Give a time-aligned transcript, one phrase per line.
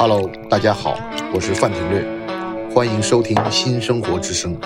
[0.00, 0.94] Hello，大家好，
[1.34, 2.06] 我是范廷略，
[2.72, 4.56] 欢迎收听新生活之声。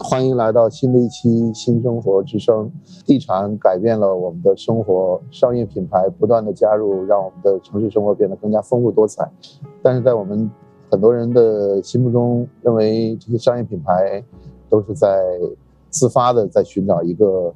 [0.00, 2.72] 欢迎来到新的一期新生活之声。
[3.04, 9.30] 地产改变了我们的生活，商业品牌不断的加入，让我们的城市生活变得更加丰富多彩。
[9.82, 10.50] 但是在我们
[10.90, 14.22] 很多人的心目中，认为这些商业品牌
[14.68, 15.22] 都是在
[15.90, 17.52] 自发的在寻找一个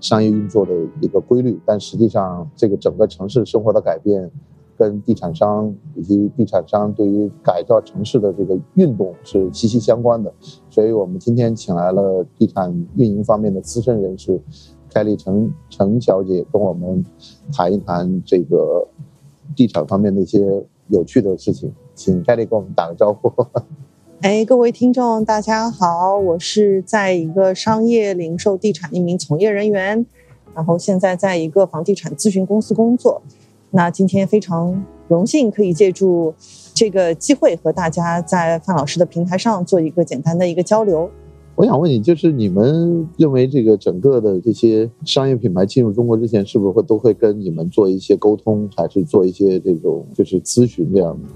[0.00, 4.30] 商业运作的一个规律，但实际上，这个整个城市生活的改变。
[4.78, 10.32] 跟地产商以及地产商对于改造城市的这个运动是息息相关的，
[10.70, 14.40] 所以我们今天请来了地产运营方面的资深人士，
[14.92, 17.04] 凯丽陈陈小姐跟我们
[17.52, 18.86] 谈一谈这个
[19.54, 20.40] 地产方面的一些
[20.88, 23.32] 有趣的事情，请凯丽跟我们打个招呼。
[24.20, 30.04] 哎，各位听众，大家好，我是在一个商业零售地产一名从业人员，
[30.54, 33.22] 然后现在在一个房地产咨询公司工作。
[33.70, 36.34] 那今天非常荣幸可以借助
[36.74, 41.08] 这个机会和大家在范老师的平台上做一个简单的一个交流。
[41.56, 51.28] 我想问你，就是你们认为这个整个的这些商业品牌进入中国之前，是不是会都会跟你们做一些沟通，还是做一些这种就是咨询这样的？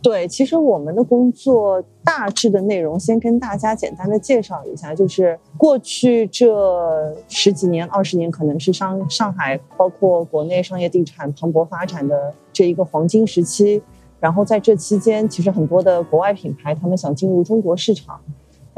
[0.00, 13.82] 对，其实我们的工作大致的内容，先跟大家简单的介绍一下，就是过去这十几年、二十年，可能是上上海，包括国内商业地产蓬勃发展的这一个黄金时期。
[14.20, 18.20] 然后在这期间，其实很多的国外品牌他们想进入中国市场，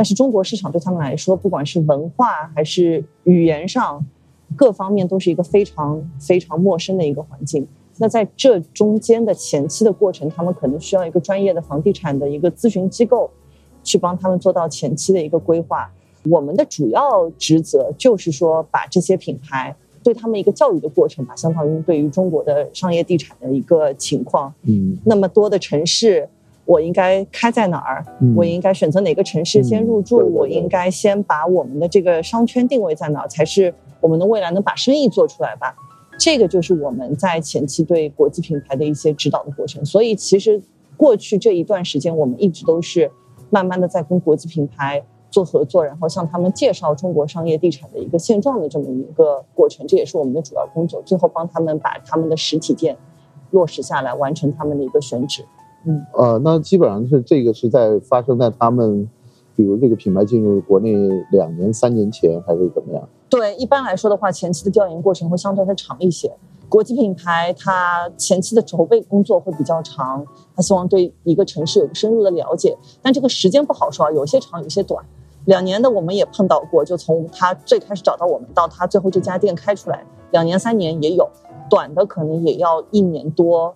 [0.01, 4.03] 但是中国市场对他们来说，不管是文化还是语言上，
[4.57, 7.69] 各方面都是一个非常非常陌生的一个环境。
[7.99, 13.31] 那在这中间的前期的过程，他们可能需要一个专业的房地产的一个咨询机构，
[13.85, 15.93] 去帮他们做到前期的一个规划。
[16.31, 24.51] 我们的主要职责就是说，把这些品牌对他们一个教育的过程吧，相当于对于中国的商业地产的一个情况。
[24.63, 26.27] 嗯，那么多的城市，
[26.71, 28.07] 我应该开在哪儿？
[28.37, 30.19] 我应该选择哪个城市先入住？
[30.33, 35.75] 我应该先把我们的这个商圈定位在哪儿，才是我们的未来能把生意做出来吧？
[36.17, 40.63] 这个就是我们在前期对国际品牌的一些指导的过程，所以其实
[40.97, 43.11] 过去这一段时间，我们一直都是
[43.51, 52.97] 慢慢的在跟国际品牌做合作，然后向他们介绍中国商业地产的一个现状的这么一个过程，这也是我们的主要工作，最后帮他们把他们的实体店
[53.51, 55.45] 落实下来，完成他们的一个选址。
[55.85, 59.09] 嗯，呃，那基本上是这个是在发生在他们，
[59.57, 60.93] 比如这个品牌进入国内
[61.33, 63.09] 两年、三年前，还是怎么样？
[63.29, 66.31] 对，一般来说的话，前期的调研过程会相对会长一些。
[66.69, 70.25] 国际品牌它前期的筹备工作会比较长，
[70.55, 75.05] 他希望对一个城市有个深入的了解，但这个时间不好说啊，有些长，有些短。
[75.47, 81.29] 两年的我们也碰到过，就从他最开始找到我们到他最后这家店开出来，两年三年也有，
[81.69, 83.75] 短的可能也要一年多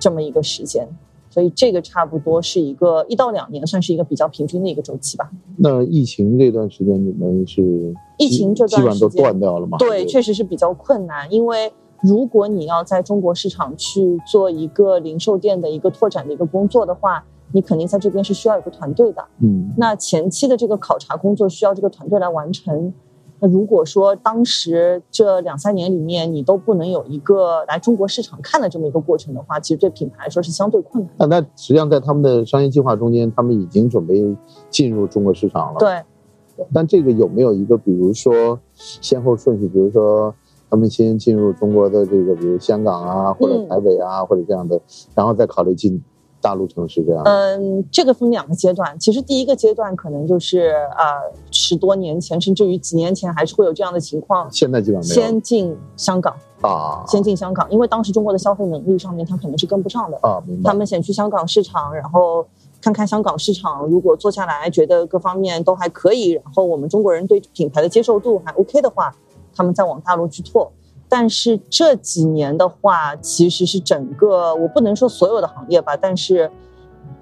[0.00, 0.88] 这么一个时间。
[1.36, 5.30] 所以这个差不多是一个一到两年，算是一个比较平均的一个周期吧。
[5.58, 9.76] 那疫情这段时间你们是疫情这段时间都断掉了吗？
[9.76, 11.30] 对，确实是比较困难。
[11.30, 11.70] 因为
[12.00, 17.22] 如果你要在中国市场去做一个零售店的一个拓展的一个工作的话，
[17.52, 19.22] 你肯定在这边是需要有个团队的。
[19.42, 22.94] 嗯，那前期的这个考察工作需要这个团队来完成。
[23.38, 31.12] 那如果说当时这两三年里面你都不能有一个来中国市场看的这么一个过程的话，其实对品牌来说是相对困难。
[31.18, 34.36] 那那实际上在他们的商业计划中间，他们已经准备
[34.70, 35.78] 进入中国市场了。
[35.78, 36.02] 对。
[36.72, 39.68] 但这个有没有一个，比如说先后顺序？
[39.68, 40.34] 比如说
[40.70, 44.80] 他们先进入中国的这个，比如香港啊，或者台北啊，或者这样的，
[45.14, 46.02] 然后再考虑进。
[46.40, 48.96] 大陆城市这样，嗯，这个分两个阶段。
[48.98, 54.48] 其实第一个阶段可能就是呃十多年前，甚至于几年前，还是会有这样的情况。
[54.52, 60.42] 现在基本上先进香港啊，先进香港，因为当时中国的消费能力上面，它可能是跟不上的啊。
[60.62, 62.46] 他们先去香港市场，然后
[62.80, 69.12] 看看香港市场，如果做下来觉得各方面都还可以，然后我们中国人对品牌的接受度还 OK 的话，
[69.54, 70.70] 他们再往大陆去拓。
[71.08, 76.50] 但是这几年的话，其实是整个我不能说所有的行业吧，但是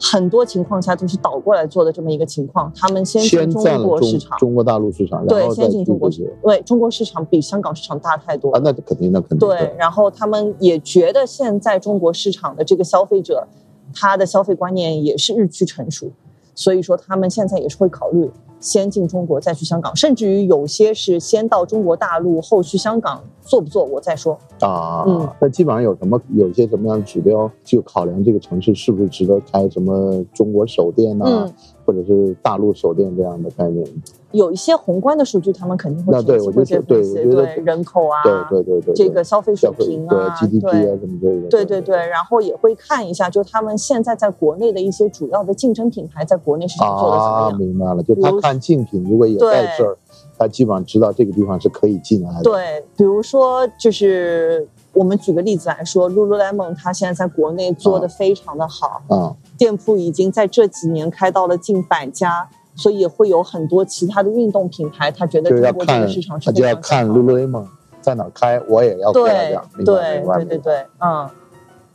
[0.01, 2.73] 很多情况下都是倒过来做的这么一个情况。
[2.75, 9.49] 他们先进中国市场，中国大陆市场，对，先进中国市场，对，中国市场比香港市场大太多啊，那肯定，那肯定。
[9.49, 13.47] 对，然后他们也觉得现在中国市场的这个消费者，
[13.95, 16.11] 他的消费观念也是日趋成熟，
[16.55, 18.31] 所以说他们现在也是会考虑。
[18.65, 24.39] 先进中国再去香港，甚至于有些是先到中国大陆，后去香港做不做我再说。
[24.61, 31.53] 啊，嗯那基本上有什么有一些什么样的指标，去考量这个城市是不是值得开什么中国首店呐、嗯
[31.87, 33.87] 或者是大陆首店这样的概念？
[34.35, 47.59] 有一些宏观的数据，他们肯定会那对分析我就会这分析，对我觉得对人口啊，对对对对，这个消费水平啊，对 GDP 对啊什么之类的，对对对，然后也会看一下，就他们现在在国内的一些主要的竞争品牌在国内市场做的怎么啊，样。
[47.59, 49.97] 明白了，就他看竞品如果也在这儿，
[50.37, 52.43] 他基本上知道这个地方是可以进来的。
[52.43, 67.67] 对，比如说就是我们举个例子来说，Lululemon 它现在在国内做的非常的好，啊，店铺已经在这几年开到了近百家，所以也会有很多其他的运动品牌，他觉得中国这看个市场是他就要非常看看好的 Lululemon
[68.01, 71.29] 在哪儿开，我也要过来这对对对对对，嗯。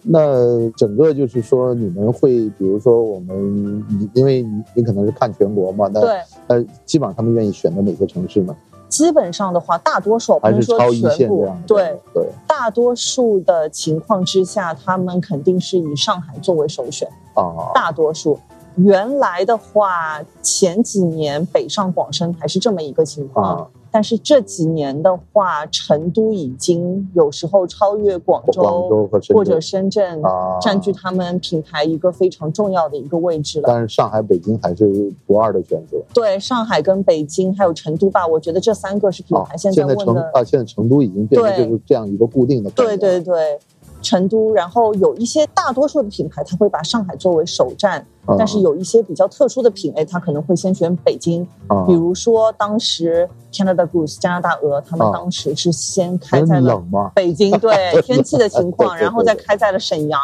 [0.01, 8.55] 那整个就是说，你们会比如说我们，你因为你你可能是看全国嘛，那对，呃，基本上他们愿意选择哪些城市呢？
[8.87, 17.05] 基本上的话，大多数不还是超一线全部这样的？，对，对大多数的情况之下，他们肯定是以上海作为首选。
[17.33, 18.39] 啊，大多数
[18.83, 33.65] 原来的话，前几年北上广深还是这么一个情况，啊，但是这几年的话，成都已经有时候超越广州广州和深圳或者深圳，啊占据他们品牌一个非常重要的一个位置了。
[33.67, 35.97] 但是上海、北京还是不二的选择。
[36.13, 40.21] 对，上海跟北京还有成都吧，我觉得这三个是品啊牌，现现在成问的。
[40.33, 42.99] 啊，现在成都已经变成就是这样一个固定的概对念。
[42.99, 43.59] 对对，
[44.01, 48.35] 成都，然后有一些大多数的品牌，它会把上海作为首站，啊。
[48.37, 51.45] 但是有一些比较特殊的品类，它可能会先选北京。
[51.67, 56.81] 啊，比如说当时 Canada Goose 加拿大鹅，他们啊当时是先开在了，
[57.13, 60.19] 北京，对天气的情况， 然后再开在了沈阳，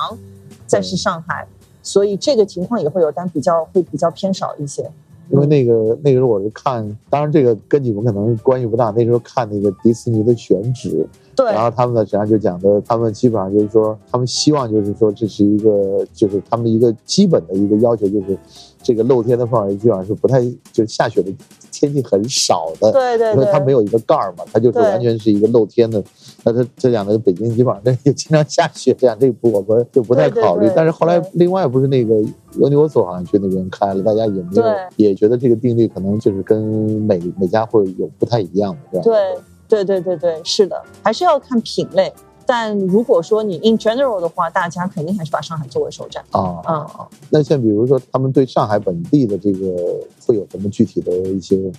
[0.66, 1.48] 再是上海，
[1.84, 4.90] 所以这个情况也会有，但比较会比较偏少一些。
[5.30, 8.94] 因为那个那个时候我是看，当然这个跟你们可能关系不大。
[8.96, 18.38] 那时候看那个迪士尼的选址，对然后他们呢，实际上就讲的，他们基本上就是说，他们希望就是说，这是一个，就是他们一个基本的一个要求，就是
[18.84, 20.42] 这个露天的范围基本上是不太，
[20.72, 21.32] 就是下雪的
[21.80, 26.04] 天气很少的，对对对，因为它没有一个盖儿嘛，它就是完全是一个露天的。
[26.44, 30.68] 那它这两个北京基本上那也经常下雪，这样这步我们就不太对对考虑。
[30.68, 32.16] 对但是后来另外不是那个
[32.58, 34.64] Universal 好像去那边开了，大家也没有
[34.96, 39.44] 也觉得这个定律可能就是跟每每家会有不太一样的这样。
[39.68, 42.14] 对对对对对，是的，还是要看品类。
[42.46, 46.24] 但如果说你 in general 的话，大家肯定还是把上海作为首站。
[46.32, 49.76] 啊嗯啊，那像比如说他们对上海本地的这个
[50.26, 51.72] 会有什么具体的一些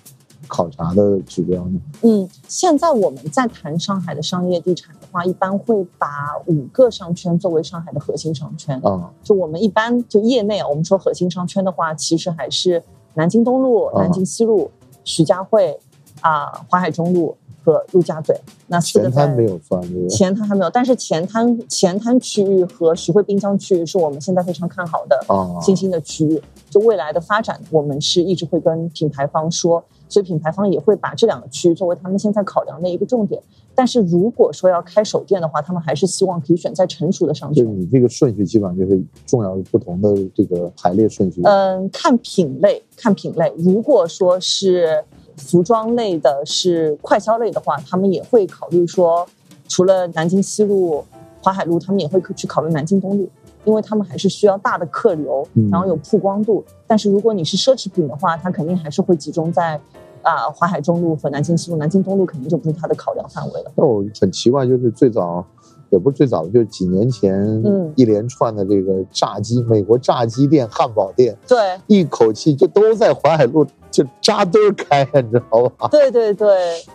[0.49, 1.81] 考察的指标呢？
[2.03, 6.09] 嗯，现在我们在谈上海的商业地产的话，一般会把
[6.47, 8.81] 五个商圈作为上海的核心商圈。
[8.83, 12.83] 啊就我们一般就业内啊，我们说核心商圈的话，其实还是
[13.15, 14.71] 南京东路、啊南京西路、
[15.05, 15.79] 徐家汇
[16.21, 17.37] 啊、淮海中路
[17.67, 26.41] 和陆家嘴那四个在前滩没有算这个前滩还没有，但是前滩前滩区域和徐汇滨江区域是我们现在非常看好的啊新兴的区域。
[26.71, 33.43] 就未来的发展，我们是一直会跟品牌方说，所以品牌方也会把这两个区域作为他们现在考量的一个重点。
[33.75, 37.65] 但是如果说要开首店的话，他们还是希望可以选在成熟的商圈。
[37.65, 41.41] 就是你这个顺序基本上就是重要不同的这个排列顺序。
[41.45, 43.53] 嗯，看品类，看品类。
[43.57, 45.05] 如果说是
[45.37, 49.27] 服装类的，是快销类的话，他们也会考虑说，
[49.69, 51.05] 除了南京西路、
[51.43, 53.29] 淮海路，他们也会去考虑南京东路，
[53.65, 56.65] 因为他们还是需要大的客流嗯，然后有曝光度。
[56.87, 59.81] 但是如果你是奢侈品的话，它肯定还是会集中在
[60.23, 63.71] 啊淮海中路和南京西路，南京东路肯定就不是它的考量范围了。
[63.77, 65.45] 那我很奇怪，就是最早，
[65.91, 75.89] 也不是最早的，就是几年前，嗯一连串的这个炸鸡，美国炸鸡店、汉堡店，对，一口气就都在淮海路就扎堆儿开， 你知道吧？
[75.91, 76.49] 对对对。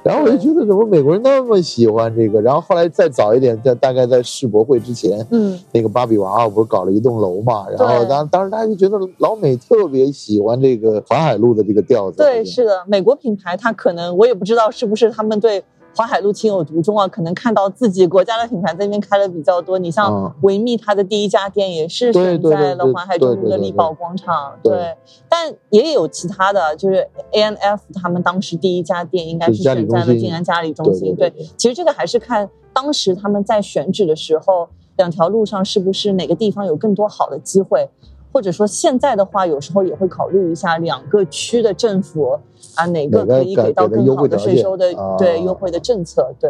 [0.04, 2.42] 然后我就觉得怎么美国人那么喜欢这个？
[2.42, 7.66] 然后后来再早一点，在大概在世博会之前，嗯，那个芭比娃娃不是搞了一栋楼嘛？
[7.78, 12.18] 然后当当时大家就觉得老美特别喜欢这个淮海路的这个调子。
[12.18, 15.64] 对，是的，美国品牌它可能我也不知道是不是他们对
[15.98, 19.78] 淮海路情有独钟啊，可能看到自己国家的品牌在那边开的比较多。
[19.78, 24.58] 你像嗯维密，它的第一家店也是对选在了淮海中路的力宝广场。
[24.64, 31.16] 对对，但也有其他的，就是 A N F 他们当时第一家店应该是选在了静安嘉里中心。
[31.16, 37.90] 对其实这个还是看当时他们在选址的时候，两条路上是不是哪个地方有更多好的机会。
[38.32, 42.40] 或者说现在的话，有时候也会考虑一下两个区的政府
[42.76, 46.34] 啊，哪个可以给到更好的税收的啊对优惠的政策。
[46.40, 46.50] 对，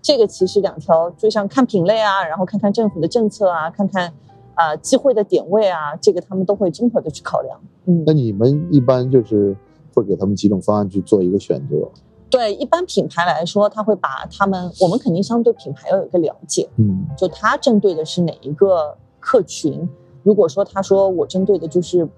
[0.00, 4.12] 这个其实两条就像看品类啊，然后看看政府的政策啊，看看
[4.54, 7.60] 啊、机会的点位啊，这个他们都会综合的去考量。
[7.86, 9.56] 嗯那你们一般就是
[9.94, 11.88] 会给他们几种方案去做一个选择。
[12.28, 19.88] 对，一般品牌来说，他会把他们，我们肯定相对品牌要有一个了解，嗯就他针对的是哪一个客群。
[20.22, 22.08] 如果说他说我针对的就是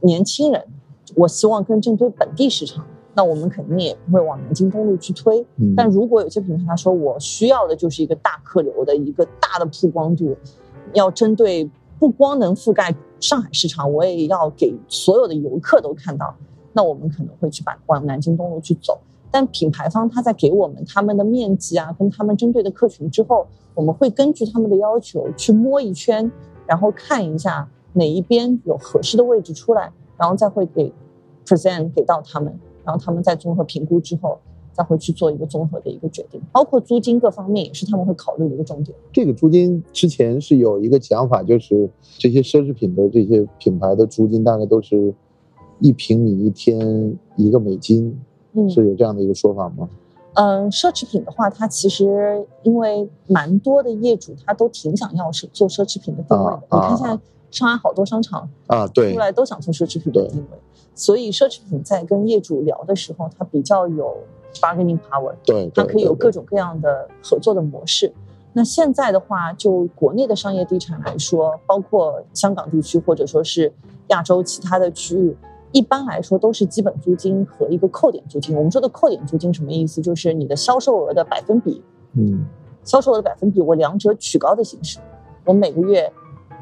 [0.00, 0.64] 年轻人，
[1.14, 5.44] 我希望更针对本地市场，那我们肯定也不会往南京东路去推。
[5.56, 10.36] 嗯，但如果有些品牌他说我需要的就是一个大客流的一个大的曝光度，
[10.92, 16.34] 要针对不光能覆盖上海市场，我也要给所有的游客都看到，
[16.72, 18.98] 那我们可能会去把往南京东路去走。
[19.30, 26.30] 但品牌方他在给我们他们的面积啊，跟他们针对的客群之后，我们会根据他们的要求去摸一圈，
[26.66, 30.92] 然后看一下哪一边有合适的位置出来，然后再会给
[31.44, 34.38] present 给到他们，然后他们再综合评估之后，
[34.72, 38.96] 再会去做一个综合的一个决定，包括租金各方面也是他们会考虑的一个重点。
[39.12, 41.88] 这个租金之前是有一个讲法，就是
[42.18, 45.12] 这些奢侈品的这些品牌的租金大概都是
[45.80, 48.18] 一平米一天一个美金，
[48.54, 49.88] 嗯是有这样的一个说法吗？
[50.34, 56.60] 嗯，奢侈品的话，它其实因为蛮多的业主他都挺想要是做奢侈品的定位的。
[56.68, 57.18] 啊你看现在
[57.50, 60.58] 上海好多商场啊，对出，来都想做奢侈品的定位，
[60.94, 64.16] 所以奢侈品在跟业主聊的时候，它比较有
[64.54, 65.34] bargaining power。
[65.44, 68.12] 对，它可以有各种各样的合作的模式。
[68.54, 73.72] 那现在的话，就国内的商业地产来说，包括香港地区或者说是
[74.08, 75.36] 亚洲其他的区域，
[75.72, 78.54] 一般来说都是基本租金和一个扣点租金。
[78.54, 80.00] 我们说的扣点租金什么意思？
[80.00, 81.82] 就是你的销售额的百分比，
[82.14, 82.44] 嗯
[82.84, 84.98] 销售额的百分比，我两者取高的形式。
[85.44, 86.12] 我每个月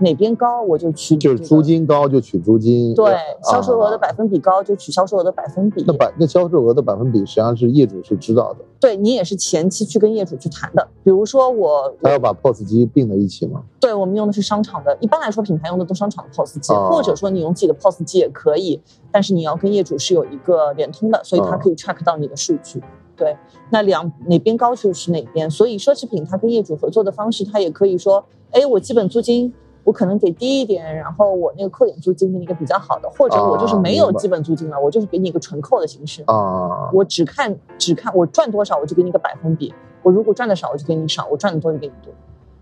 [0.01, 1.63] 哪边高，我就取这个就是租。
[1.63, 5.85] 金高就取租金，对啊，销售额的百分比高就取销售额的百分比。
[5.87, 10.89] 那百那销售额的百分比，实际上是业主是知道的，对你也是前期去跟业主去谈的。
[11.05, 13.63] 比如说我他要把 POS 机并在一起吗。
[13.79, 18.81] 对我们用的是商场的，一般来说品牌用的都商场的 POS 机，哦或者说你用自己的 POS 机也可以，
[19.13, 22.83] 但是你要跟业主是有一个联通的，所以它哦可以 track 到你的数据。
[23.17, 23.37] 对，
[23.71, 29.53] 那两哪边高就是哪边，所以奢侈品它跟业主合作的方式，它也可以说，哎，我基本租金
[29.85, 36.23] 我可能给低一点，然后我那个扣点租金给你一个比较好的，或者我就是没有基本租金了，我就是给你一个纯扣的形式。
[36.27, 39.75] 啊，我只看只看我赚多少，我就给你一个百分比。
[40.03, 42.13] 我如果赚的少，我就给你少；我赚的多就给你多。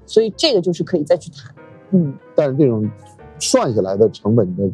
[0.06, 1.54] 所以这个就是可以再去谈。
[1.90, 2.88] 嗯，但是这种
[3.38, 4.68] 算下来的成本的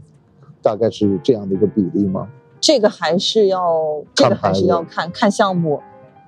[0.62, 2.28] 大概是这样的一个比例吗？
[2.60, 5.80] 这个还是要这个还是要看看项目。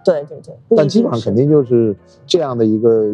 [0.05, 1.97] 对对对，但基本上肯定就是
[2.27, 3.13] 这样的一个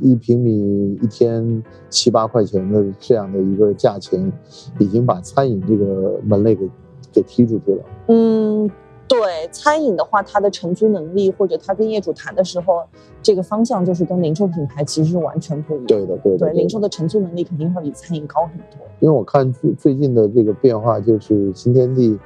[0.00, 4.32] 一平米一天七八块钱的这样的一个价钱，
[4.78, 6.68] 已经把餐饮这个门类给
[7.12, 7.84] 给踢出去了。
[8.08, 8.70] 嗯，
[9.06, 12.82] 对，餐饮的话，它的承租能力或者它跟业主谈的时候，
[13.22, 15.86] 这个方向就是跟零售品牌其实是完全不一样。
[15.86, 18.86] 对的，对的，对，零售的承租能力肯定会比餐饮高很多。
[19.00, 22.18] 因为我看最最近的这个变化，就是新天地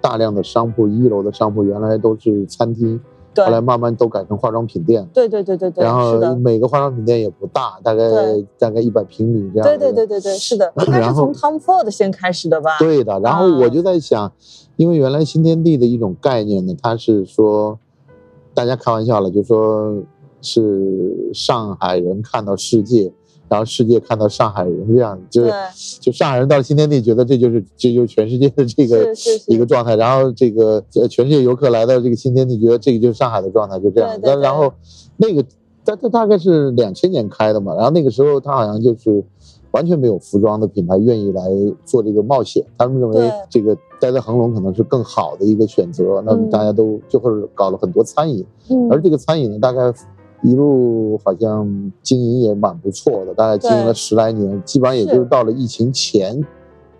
[0.00, 3.00] 大量的商铺，一楼的商铺原来都是餐厅，
[3.32, 5.08] 对后来慢慢都改成化妆品店。
[5.14, 6.34] 对对对对对，然后。
[6.36, 8.04] 每个化妆品店也不大，大概
[8.58, 9.64] 大概一百平米这样。
[9.64, 10.06] 对对对。
[10.06, 12.78] 对对， 是的，应该然后是从 Tom Ford 先开始的吧？
[12.78, 14.32] 对的，然后啊我就在想，
[14.76, 17.78] 因为原来新天地的一种概念呢，它是说，
[18.54, 20.02] 大家开玩笑了，就说
[20.40, 23.12] 是上海人看到世界，
[23.50, 25.52] 然后世界看到上海人这样，就是
[26.00, 29.12] 就上海人到了新天地，觉得这就是这就是全世界的这个
[29.48, 34.10] 一个状态，然后这个呃全世界游客来到这个新天地，觉得这个就是上海的状态，就这样。
[34.10, 34.72] 对对对然后
[35.16, 35.44] 那个
[35.84, 39.24] 它它大概是两千年开的嘛，然后那个时候它好像就是
[39.72, 41.42] 完全没有服装的品牌愿意来
[41.84, 49.92] 做这个冒险，他们认为这个待在恒隆可能是更好的一个选择，那么嗯大家都就会搞了很多餐饮，嗯，而这个餐饮呢，大概
[50.42, 55.24] 一路好像经营也蛮不错的，大概经营了十来年，基本上也就是。
[55.30, 56.44] 到了疫情前，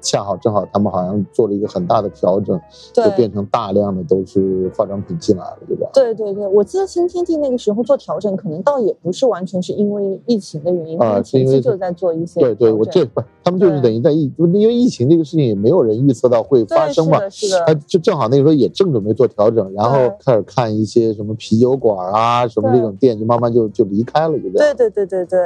[0.00, 2.60] 恰好正好他们好像做了一个很大的调整，
[2.92, 5.88] 就变成大量的都是化妆品进来了，对吧？
[5.92, 24.74] 对对对，我记得新天地那个时候做调整，可能倒也不是完全是因为疫情的原因，啊是因为前期就在做一些对对，我这不，他们就是等于在疫，因为疫情这个事情也没有人预测到会发生嘛，是的，是的，他就正好那个时候也正准备做调整，然后开始看一些什么啤酒馆啊，什么这种店，就慢慢就就离开了，就这样。
[24.74, 25.38] 对对对对对。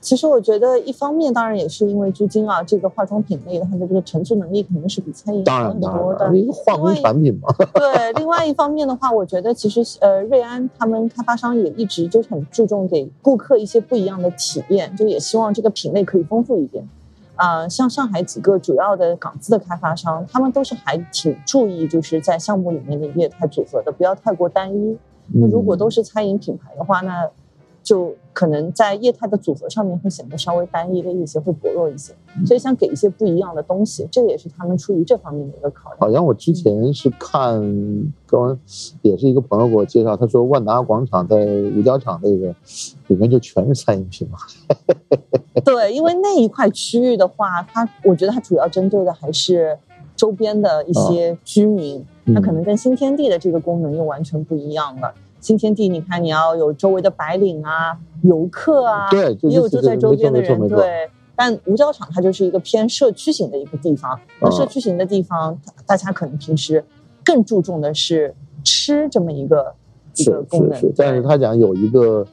[0.00, 6.36] 其实我觉得，一方面当然也是因为租金啊，这个化妆品类的它的这个承租能力肯定是比餐饮当好很然当然，多的当然，。
[6.36, 7.48] 一个化工产品嘛。
[7.74, 16.88] 对，另外一方面的话，我觉得其实呃，瑞安他们开发商也一直就是很注重给顾客一些不一样的体验，就也希望这个品类可以丰富一点。
[17.36, 24.98] 啊、像上海几个主要的港资的开发商，他们都是还挺注意，就是在项目里面的业态组合的，不要太过单一。
[25.32, 27.26] 那如果都嗯是餐饮品牌的话，那
[27.82, 32.14] 就可能在业态的组合上面会显得稍微单一了一些，会薄弱一些。
[32.46, 35.96] 所以想给一些不一样的东西，这个也是他们出于这方面的一个考虑。
[36.00, 37.60] 好像我之前是看，
[38.26, 38.58] 刚
[39.02, 41.36] 也是一个朋友给我介绍，他说万达广场在
[41.76, 42.54] 五角场那个
[43.08, 44.38] 里面就全是餐饮品牌。
[45.62, 49.78] 对，因为那一块区域的话，它我觉得它主要针对的还是
[50.16, 55.12] 周边的一些居民，那可能跟新天地的这个功能又完全不一样了。
[55.40, 61.10] 新天地，你看你要有周围的白领啊、游客啊，对，也有住在周边的人，对。
[61.34, 66.84] 但五角场它就是一个偏社区型的一个地方，那社区型的地方，大家可能平时
[67.24, 69.74] 更注重的是吃这么一个
[70.16, 70.74] 一个功能。
[70.74, 72.26] 是是是，但是他讲有一个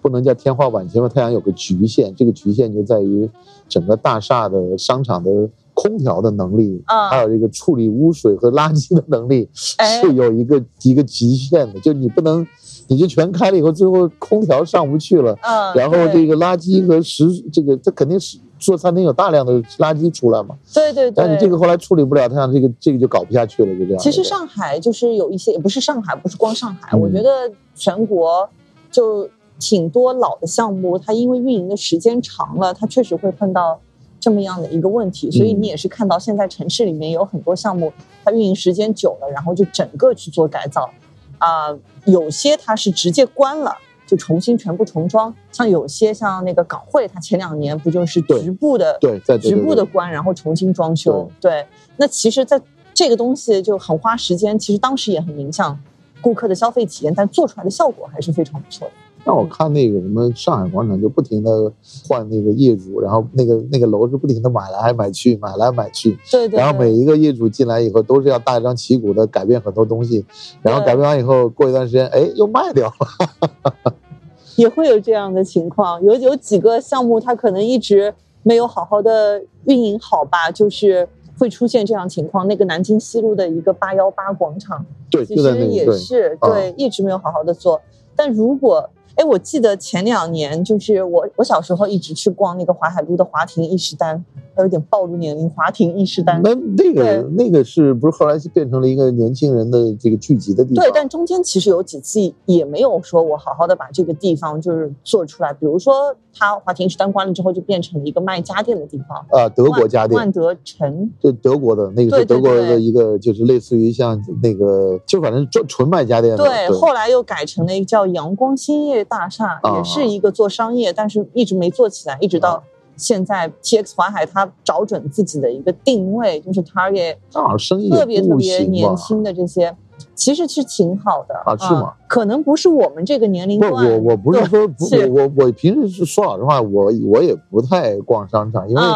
[0.00, 3.28] 不能叫天花板，因为他讲有个局限，这个局限就在于
[3.68, 5.30] 整个大厦的商场的
[5.80, 12.44] 空调的能力，啊还有这个处理污水和垃圾的能力哎是有一个一个极限的，就你不能。
[12.90, 20.56] 你就全开了以后，最后空调上不去了，嗯，然后这个垃圾和食，这个这肯定是做餐厅有大量的垃圾出来嘛。
[20.72, 23.98] 对对对，但你这个后来处理不了，他想这个这个就搞不下去了，就这样。
[23.98, 28.48] 其实上海就是有一些，也不是上海，不是光上海，嗯我觉得全国
[28.90, 33.78] 就挺多老的项目，它因为运营的时间长了，它确实会碰到
[34.20, 35.30] 这么样的一个问题。
[35.30, 37.92] 所以嗯你也是看到现在城市里面有很多项目，
[38.24, 40.90] 它运营时间久了，然后就整个去做改造，
[41.38, 41.68] 啊、
[42.04, 43.76] 有些它是直接关了。
[44.06, 51.30] 就重新全部重装，像有些像那个港汇，它前两年不就是局部的对，在局部的关，然后重新装修。
[51.42, 51.66] 对，
[51.98, 52.58] 那其实，在
[52.94, 55.78] 这个东西就很花时间，其实当时也很影响
[56.22, 58.94] 顾客的消费体验，但做出来的效果还是非常不错的。
[59.24, 61.72] 那我看那个什么上海广场就不停的
[62.06, 70.24] 换那个业主，然后那个那个楼是不停的买来买去，买来买去，对对然后每一个业主进来以后都是要大张旗鼓的改变很多东西，
[70.62, 73.92] 然后改变完以后过一段时间，哎，又卖掉了。
[74.56, 81.08] 也会有这样的情况，有有几个项目它可能一直没有好好的运营好吧，就是
[81.38, 82.48] 会出现这样情况。
[82.48, 87.80] 那个南京西路的一个八幺八广场，对，其就在那实也是对，一直没有好好的做。
[88.16, 94.24] 但如果哎，我记得前两年就是我我小时候一直去逛那个淮海路的华庭伊势丹，
[94.62, 96.40] 有点暴露年龄，华庭伊势丹。
[96.42, 100.84] 那那个那个是不是后来是变成了一个年轻人的这个聚集的地方？
[100.84, 109.18] 对，但中间其实有几次也没有说我好好的把这个地方就是做出来，比如说他华庭伊势丹关了之后，就变成了一个卖家电的地方。
[109.30, 116.44] 啊，德国家电万，德城，对德国的那个是德国的一个，就是类似于像那个，就反正纯纯卖家电的。
[116.44, 122.62] 对，后来又改成了一个叫阳光兴业大厦，啊也是一个做商业，但是一直没做起来，一直到
[122.98, 129.74] 现在 TX 淮海它找准自己的一个定位，就是 target 正好生意特别特别年轻的这些，
[130.14, 131.94] 其实是挺好的啊是吗？
[132.08, 135.08] 可能不是我们这个年龄不，段，我我不是说不，是。
[135.08, 138.94] 我我我平时是说老实话，我我也不太逛商场，因为、啊，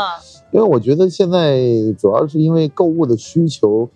[0.50, 1.58] 因为我觉得现在
[1.96, 3.88] 主要是因为购物的需求，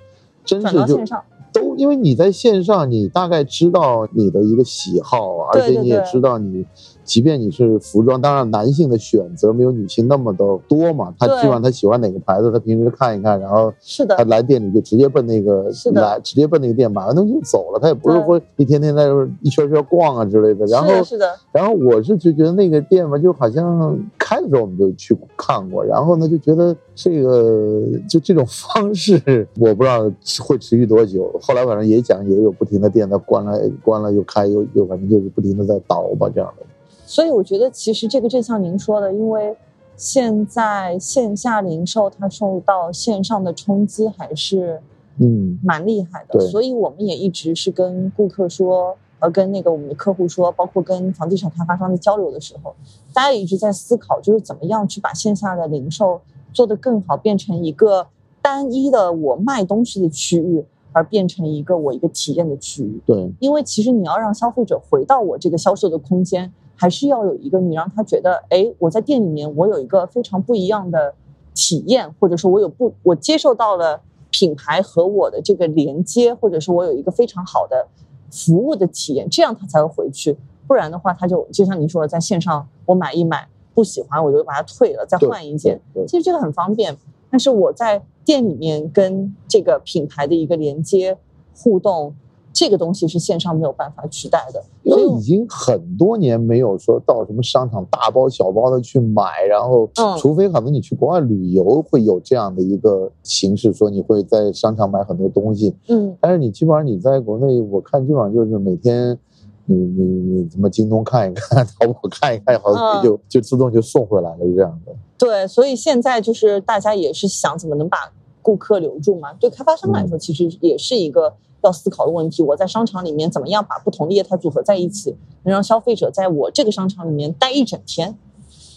[0.44, 6.64] 真是就线上，都因为你在线上，你大概知道你的一个喜好，而且你也知道你，
[7.06, 19.06] 即便你是服装，当然男性的选择没有女性那么的多嘛，他对基本上他喜欢哪个牌子，他平时看一看，然后是的他，来店里就直接奔那个是的来，直接奔那个店买完东西就走了，他也不是对说一天天在
[19.40, 20.66] 一圈圈逛啊之类的。
[20.66, 30.10] 然后是的，然后我是就觉得那个店吧，就好像开的时候我们就去看过，然后呢就觉得这个就这种方式，我不知道
[30.42, 31.32] 会持续多久。
[31.40, 36.66] 后来反正也讲也有不停的店在关了关了又开又又反正就是不停的在倒吧这样的。
[37.06, 39.56] 所以我觉得其实这个正像您说的，因为
[39.96, 44.82] 现在线下零售它受到线上的冲击还是
[45.18, 45.58] 嗯。
[45.62, 46.48] 蛮厉害的，对。
[46.48, 52.74] 所以我们也一直是跟顾客说，呃，跟那个我们的客户说，包括跟房地产开发商的交流的时候，
[53.14, 56.20] 大家也一直在思考，就是怎么样去把线下的零售
[56.52, 58.06] 做得更好，变成一个
[58.42, 63.00] 单一的我卖东西的区域，而变成一个我一个体验的区域。
[63.06, 63.32] 对。
[63.40, 71.14] 因为其实你要让消费者回到我这个销售的空间，还是要有一个你让他觉得，哎，我在店里面我有一个非常不一样的
[71.54, 77.88] 体验，或者说我有不我接受到了品牌和我的这个连接，或者说我有一个非常好的
[78.30, 80.36] 服务的体验，这样他才会回去。
[80.66, 85.80] 不然的话，他就就像你说的，在线上我买一买不喜欢，我就把它退了，再换一件。
[86.06, 86.96] 其实这个很方便，
[87.30, 91.16] 但是我在店里面跟这个品牌的一个连接
[91.54, 92.14] 互动，
[92.56, 94.64] 这个东西是线上没有办法取代的。
[94.82, 109.18] 因为已经很多年没有说到什么商场大包小包的去买，然后嗯除非可能你去国外旅游会有这样的一个形式，说你会在商场买很多东西，嗯，但是你基本上你在国内，我看基本上就是每天
[109.66, 114.92] 你你你什么京东看一看， 淘宝看一看，好像就就自动就送回来了，是这样的。
[115.18, 117.98] 对，所以现在就是大家也是想怎么能把
[118.40, 119.32] 顾客留住嘛。
[119.34, 121.34] 对开发商来说，其实也是一个
[121.66, 122.42] 要思考的问题。
[122.42, 128.16] 我在商场里面怎么样把不同的业态组合在一起，能让消费者在我这个商场里面待一整天，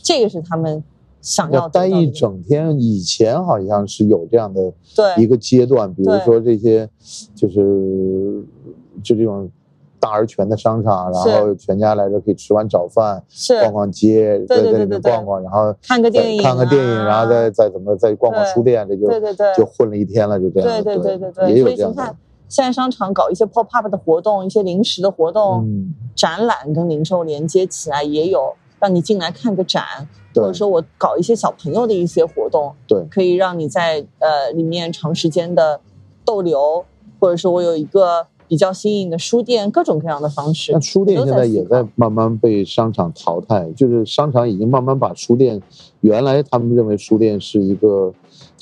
[0.03, 0.83] 这个是他们
[1.21, 4.73] 想要要待一整天，以前好像是有这样的
[5.17, 6.89] 一个阶段，比如说这些
[7.35, 8.43] 就是
[9.03, 9.49] 就这种
[9.99, 13.21] 大而全的商场，然后全家来这可以吃完早饭，
[13.61, 20.95] 逛逛街，在在里面逛逛，然后看个电影、啊，看个电影，然后再再怎么再逛逛书店，这就对对对就混了一天了，就这样对。
[20.95, 22.15] 对对对对，也有这样的。
[22.49, 29.83] 现在商场搞一些 pop up 的活动，一些临时的活动，嗯，展览跟零售连接起来，也有让你进来看个展，
[30.33, 33.05] 或者说我搞一些小朋友的一些活动，对。
[33.09, 35.79] 可以让你在呃里面长时间的
[36.25, 36.83] 逗留，
[37.19, 40.71] 或者说我有一个比较新颖的书店，各种各样的方式。
[40.71, 40.79] 那。
[40.79, 45.61] 书店现在也在慢慢被商场淘汰，就是商场已经慢慢把书店，
[46.01, 48.11] 原来他们认为书店是一个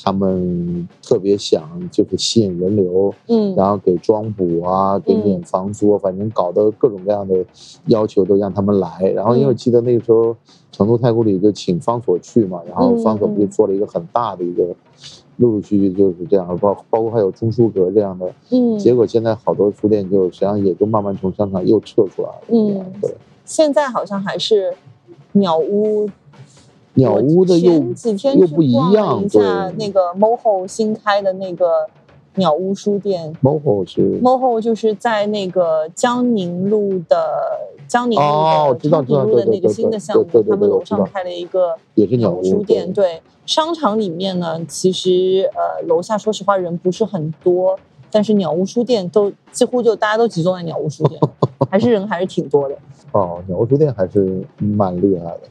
[0.04, 7.44] 他们特别想就是吸引人流，嗯，然后给装补啊，给嗯免房租，反正搞得各种各样的
[7.88, 9.12] 要求都让他们来。
[9.16, 10.36] 然后因为我嗯记得那个时候
[10.72, 14.68] 成都太古里就请方所去嘛，然后方所不就嗯做了一个很大的一个，
[15.38, 18.32] 陆陆续续就是这样，包包括还有中书阁这样的。
[18.52, 22.42] 嗯，结果现在好多书店就实际上也就慢慢从商场又撤出来了。
[22.50, 24.74] 嗯对，现在好像还是
[25.32, 26.10] 鸟屋。
[26.98, 31.88] 鸟屋的又我前几天去又不一逛了样一下对那个 MOHO 新开的那个
[32.36, 37.18] 鸟屋书店，MOHO 是 MOHO 就是在那个江宁路的
[37.88, 42.92] 江宁路的哦知道昌平路的那个新的项目他们楼上开了一个也是鸟屋屋书店。
[42.92, 47.78] 对对，商场里面呢，其实呃楼下说实话人不是很多，
[48.12, 51.20] 但是鸟屋书店都几乎就大家都集中在鸟屋书店，
[51.72, 52.76] 还是人还是挺多的。
[53.14, 55.42] 哦，鸟屋书店还是蛮厉害的。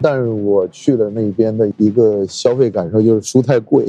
[0.00, 3.86] 但是我去了那边的一个消费感受就是书太贵，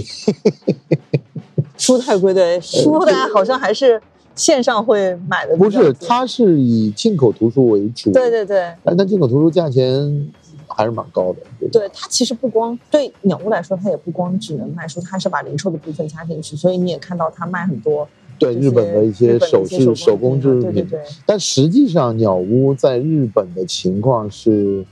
[1.77, 4.01] 书太贵，对书大家好像还是
[4.35, 8.11] 线上会买的不是，它是以进口图书为主。
[8.11, 10.31] 对，对对但是它进口图书价钱
[10.67, 11.39] 还是蛮高的。
[11.59, 18.07] 对对，它其实不光对鸟屋来说，它也不光只能卖书，它还是把零售的部分加进去，所以你也看到它卖很多
[18.39, 20.87] 对日本的一些首饰、手手工制品。
[20.87, 24.85] 对，但实际上，鸟屋在日本的情况是，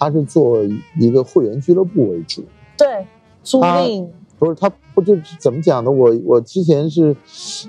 [0.00, 0.58] 它是做
[0.98, 2.42] 一个会员俱乐部为主。
[2.78, 3.06] 对
[3.42, 4.08] 租赁，
[4.38, 5.90] 不是，他不就是怎么讲呢？
[5.90, 7.14] 我我之前是，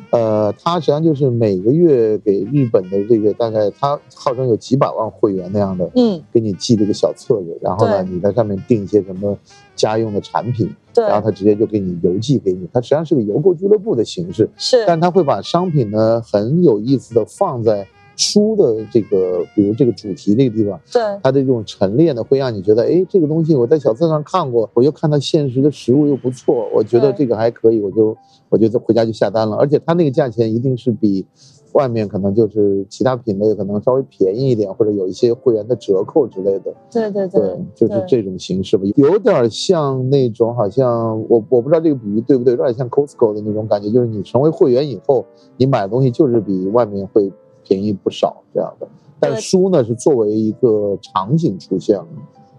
[0.09, 9.37] 呃，他实际上就是每个月给日本的这个大概，他号称有几百万会员那样的，嗯，给你寄这个小册子，然后呢，你在上面订一些什么
[9.75, 12.65] 家用的产品，对，然后他直接就给你邮寄给你。
[12.71, 17.85] 他实际上是个邮购俱乐部的形式，是但他会把商品呢很有意思的放在
[18.21, 20.79] 书的这个，比如这个主题这个地方。
[20.93, 28.15] 对它的这种陈列呢，会让你觉得，哎，这个东西我在小册上看过，我又看到现实的实物又不错，我觉得这个还可以，我就
[28.49, 29.57] 我就回家就下单了。
[29.57, 31.25] 而且它那个价钱一定是比
[31.73, 36.73] 外面可能就是其他品类可能稍微便宜一点，或者有一些会员的折扣之类的。
[36.91, 47.31] 对对对，就是这种形式吧，有点像那种好像我我不知道这个比喻对不对，有点像 Costco 的那种感觉，就是你成为会员以后，你买的东西就是比外面会
[47.71, 48.87] 便宜不少这样的。
[49.17, 52.05] 但书呢是作为一个场景出现了，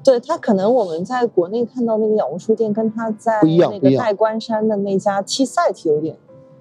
[0.02, 4.02] 对，它可能我们在国内看到那个鸟屋书店，跟它在不一样那个不一样。
[4.02, 6.16] 代官山的那家 T site 有点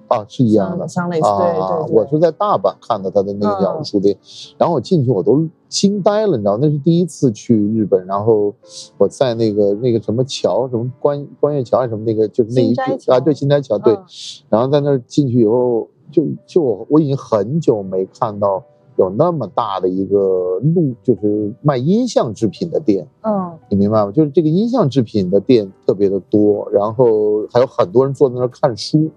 [0.07, 0.87] 啊，是一样的。
[0.87, 1.09] 相。
[1.09, 4.17] 类似，对啊，对对，我是在大阪看到他的那个鸟屋书店，
[4.57, 8.51] 然后我进去我都惊呆了，你知道，那是第一次去日本，然后
[8.97, 12.73] 我在那个那个什么桥，什么关关岳桥还是什么那个，就是那一
[13.07, 14.03] 啊，对，新斋桥，对，嗯。
[14.49, 18.63] 然后在那儿进去以后，就就我我已经很久没看到
[18.97, 24.11] 有那么大的一个路，就是卖音像制品的店，嗯，你明白吗？
[24.11, 29.09] 就是这个音像制品的店特别的多，然后还有很多人坐在那儿看书。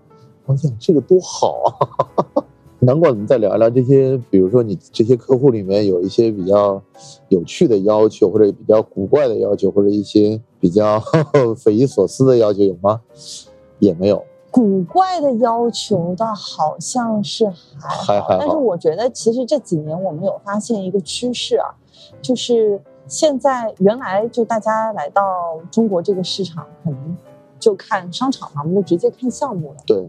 [0.47, 2.45] 我想这个多好啊！
[2.81, 6.83] 难怪我们再聊一聊这些，比如说你这些客户里面有一些比较
[7.31, 11.01] 有趣的要求，或者比较古怪的要求，或者一些比较
[11.57, 13.01] 匪夷所思的要求，有吗？
[13.79, 14.23] 也没有，
[14.55, 17.45] 古怪的要求倒好像是
[17.77, 18.39] 还好，还还好。
[18.39, 21.75] 但是我觉得其实这几年我们有发现一个趋势啊，
[22.23, 27.17] 就是现在原来就大家来到中国这个市场，可能
[27.59, 29.79] 就看商场嘛，我们就直接看项目了。
[29.85, 30.09] 对，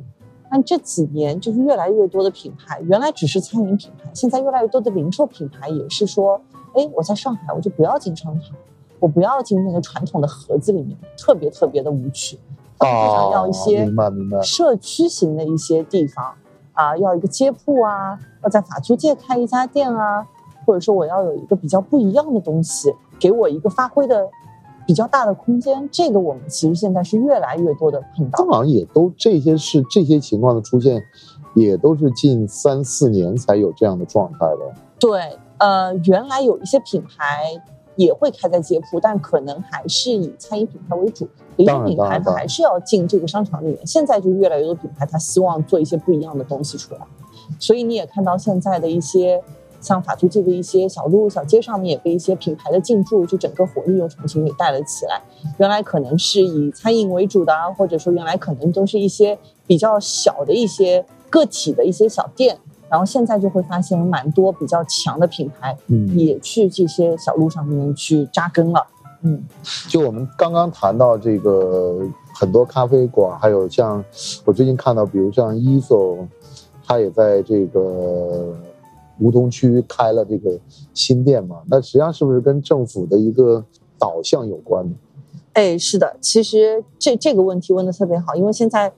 [0.51, 6.39] 但这几年就是越来越多的品牌，原来只是餐饮品牌，现在越来越多的零售品牌也是说，
[6.75, 8.55] 哎，我在上海我就不要进商场，
[8.99, 12.37] 我不要进那个传统的盒子里面，特别特别的无趣。
[12.77, 14.41] 他们就想要一些哦明白明白。
[14.41, 16.33] 社区型的一些地方
[16.73, 20.27] 啊，要一个街铺啊，要在法租界开一家店啊，
[20.65, 24.27] 或者说我要有一个比较不一样的东西，给我一个发挥的
[24.85, 25.87] 比较大的空间。
[25.91, 31.03] 这个我们其实现在是越来越多的碰到，好像也都这些是这些情况的出现，
[31.53, 34.73] 也都是近三四年才有这样的状态的。
[34.99, 37.61] 对，呃，原来有一些品牌。
[37.97, 41.25] 也会开在街铺，但可能还是以餐饮品牌为主。
[41.57, 43.77] 一些品牌它还是要进这个商场里面。
[43.85, 47.01] 现在就越来越多品牌，它希望做一些不一样的东西出来。
[47.59, 49.41] 所以你也看到现在的一些
[49.79, 55.21] 像法租界的一些小路、小街上面，也被一些品牌的进驻，就整个活力又重新给带了起来。
[55.57, 59.37] 原来可能是以餐饮为主的，或者说原来可能都是一些
[59.67, 62.57] 比较小的一些个体的一些小店。
[62.87, 68.85] 然后现在就会发现，蛮多比较强的品牌，嗯，也去这些小路上面去扎根了，
[69.25, 69.43] 嗯。
[69.89, 71.99] 就我们刚刚谈到这个
[72.33, 74.01] 很多咖啡馆，还有像
[74.45, 76.25] 我最近看到，比如像伊索，
[76.85, 78.55] 他也在这个
[79.19, 80.57] 梧桐区开了这个
[80.93, 81.57] 新店嘛。
[81.67, 83.65] 那实际上是不是跟政府的一个
[83.99, 84.95] 导向有关呢？
[85.53, 88.93] 哎，是的，其实这这个问题问的特别好，因为现在。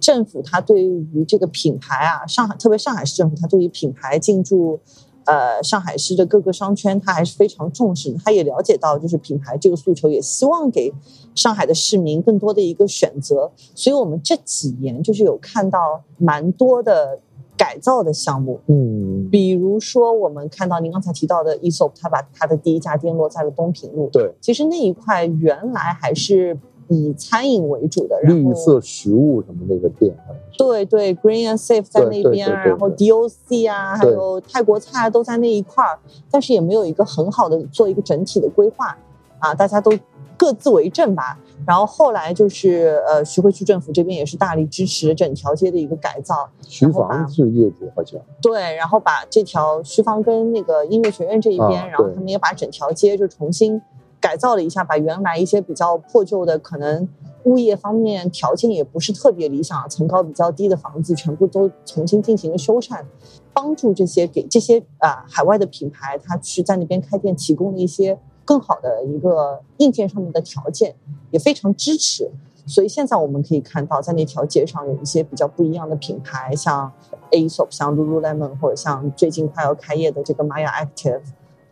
[0.00, 4.78] 政府它对于这个品牌啊，上海特别上海市政府，它对于品牌进驻，
[5.24, 8.14] 呃，上海市的各个商圈，他还是非常重视。
[8.24, 10.92] 他也了解到，就是品牌这个诉求，也希望给
[11.34, 13.50] 上海的市民更多的一个选择。
[13.74, 17.18] 所以我们这几年就是有看到蛮多的
[17.56, 26.58] 改造的项目，嗯，比如说我们看到您刚才提到的 ESOP，它把他的第一家店落在了东平路，对，其实那一块原来还是。
[26.88, 30.14] 以餐饮为主的，绿色食物什么那个店，
[30.58, 35.98] 对对，Green and Safe 在那边，然后 DOC 啊，还有泰国菜都在那一块儿，
[36.30, 38.96] 但是也没有一个很好的做一个整体的规划
[39.38, 39.90] 啊，大家都
[40.36, 41.38] 各自为政吧。
[41.66, 53.80] 然后后来就是呃，徐汇区政府这边也是大力支持整条街的一个改造，徐房是业主好像对，然后把这条徐房跟那个音乐学院这一边，然后他们也把整条街就重新。
[54.24, 57.06] 改造了一下，把原来一些比较破旧的，可能
[57.42, 63.04] 物业方面条件也不是特别理想、层高比较低的房子，全部都重新进行了修缮，
[63.52, 70.94] 帮助这些给这些啊海外的品牌，他去在那边开店，提供了一些更好的一个硬件上面的条件，
[71.30, 72.30] 也非常支持。
[72.66, 76.90] 所以现在我们可以看到，在那条街上有一些比较不一样的品牌，像
[77.30, 81.20] Aesop、像 Lululemon，或者像最近快要开业的这个 Maya Active。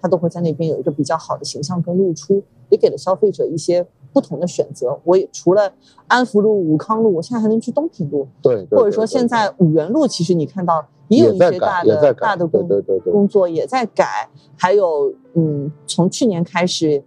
[0.03, 4.99] 它都会在那边有一个比较好的形象跟露出，也给了消费者一些不同的选择。
[5.05, 5.73] 我也除了
[6.09, 12.69] 安福路、武康路，我现在还能去东平路，对，或者说现在五元路，其实你看到也有一些大的大的工
[13.05, 14.29] 工作也在改。
[14.57, 17.05] 还有，嗯，从去年开始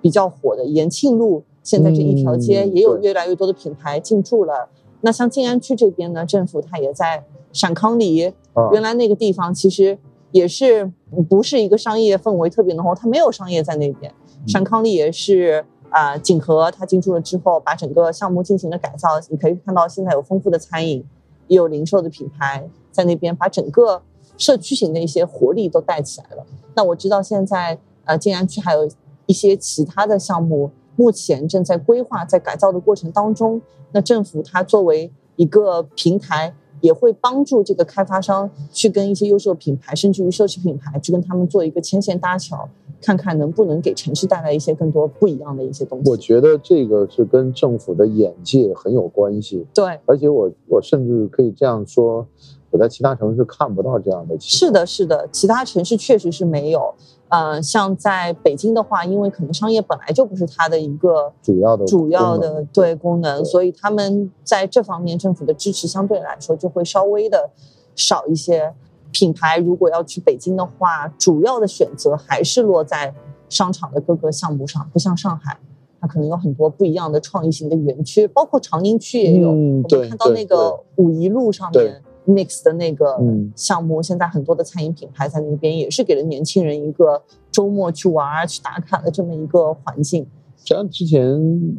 [0.00, 4.70] 比较火的延庆路，现在这一条街也有越来越多的品牌进驻了。
[5.02, 8.32] 那像静安区这边呢，政府它也在陕康里，
[8.72, 9.98] 原来那个地方其实。
[10.30, 10.92] 也是
[11.28, 14.12] 不是一个商业氛围特别浓厚，它没有商业在那边。
[14.46, 19.08] 陕康丽也是啊，锦和它进驻了之后，把整个项目进行了改造。
[19.30, 21.04] 你可以看到现在有丰富的餐饮，
[21.46, 24.02] 也有零售的品牌在那边，把整个
[24.36, 26.44] 社区型的一些活力都带起来了。
[26.74, 28.88] 那我知道现在呃静安区还有
[29.26, 33.60] 一些其他的项目，目前正在规划在改造的过程当中。
[33.92, 36.54] 那政府它作为一个平台。
[36.80, 42.68] 也会帮助这个开发商去跟一些优秀品牌，甚至于奢侈品牌，去跟他们做一个牵线搭桥，
[43.00, 46.10] 看看能不能给城市带来一些更多不一样的一些东西。
[46.10, 49.66] 我觉得这个是跟政府的眼界很有关系。
[49.74, 52.26] 对，而且我我甚至可以这样说。
[52.70, 54.68] 我在其他城市看不到这样的情况。
[54.68, 56.94] 是的，是的，其他城市确实是没有。
[57.28, 67.50] 呃，像在北京的话，因为可能商业本来就不是它的一个主要的主要的对功能，所以他们在这方面政府的支持相对来说就会稍微的
[67.94, 68.72] 少一些。
[69.10, 73.14] 品牌如果要去北京的话，主要的选择还是落在
[73.48, 75.58] 商场的各个项目上，不像上海，
[75.98, 79.48] 它可能有很多不一样的创意型的园区，包括长宁区也有。
[79.48, 82.02] 我们看到那个五一路上面。
[82.28, 83.18] Mix 的那个
[83.56, 90.26] 项目，现在很多的餐饮品牌在那边也是给了年轻人一个周末去玩、去打卡的这么一个环境。
[90.56, 91.24] 像之前，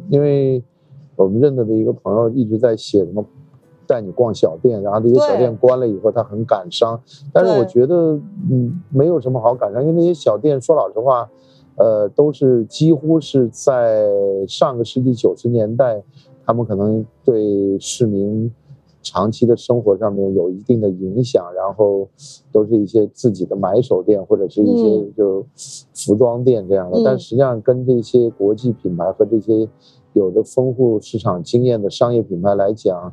[0.08, 0.60] 因为
[1.14, 3.24] 我们认得的一个朋友一直在写什么
[3.86, 7.00] 带你逛小店，然后这些小店关了以后，他很感伤。
[7.32, 8.18] 但是我觉得，
[8.50, 11.30] 嗯，没有什么好感伤，因为那些小店说老实话，
[11.76, 14.08] 呃，都是几乎是在
[14.48, 16.02] 上个世纪九十年代，
[16.44, 18.52] 他们可能对市民。
[19.02, 22.08] 长期的生活上面有一定的影响，然后
[22.52, 25.44] 都是一些自己的买手店或者是一些就
[25.94, 29.68] 服装店这样的，但实际上跟这些国际品牌和这些
[30.12, 33.12] 有着丰富市场经验的商业品牌来讲，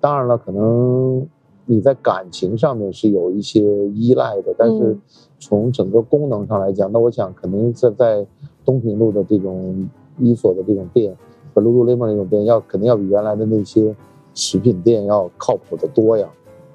[0.00, 1.26] 当然了，可能
[1.66, 4.96] 你在感情上面是有一些依赖的，但是
[5.38, 8.26] 从整个功能上来讲，那我想肯定在在
[8.64, 9.88] 东平路的这种
[10.18, 11.14] 伊索的这种店
[11.52, 13.94] 和 Lululemon 那种店，要肯定要比原来的那些
[14.34, 16.28] 食品店要靠谱的多呀。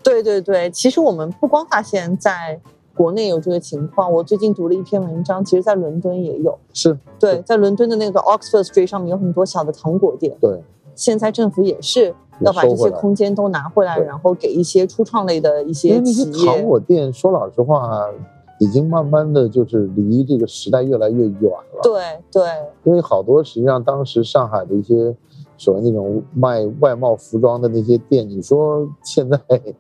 [0.04, 2.60] 对对对，其实我们不光发现在
[2.94, 6.60] 国内有这个情况，我最近读了一篇文章，其实在伦敦也有。
[6.74, 10.36] 是对，在伦敦的那个 Oxford Street 上面有很多小的糖果店。
[10.42, 10.62] 对，
[10.94, 16.46] 现在政府也是要把这些空间都拿回来，然后给一些初创类的一些企业。
[16.46, 18.06] 糖果店说老实话，
[18.60, 21.80] 已经慢慢的就是离这个时代越来越远了。
[21.82, 22.44] 对对，
[22.84, 25.16] 因为好多实际上当时上海的一些。
[25.58, 29.40] 所谓那种卖外贸服装的那些店，你说现在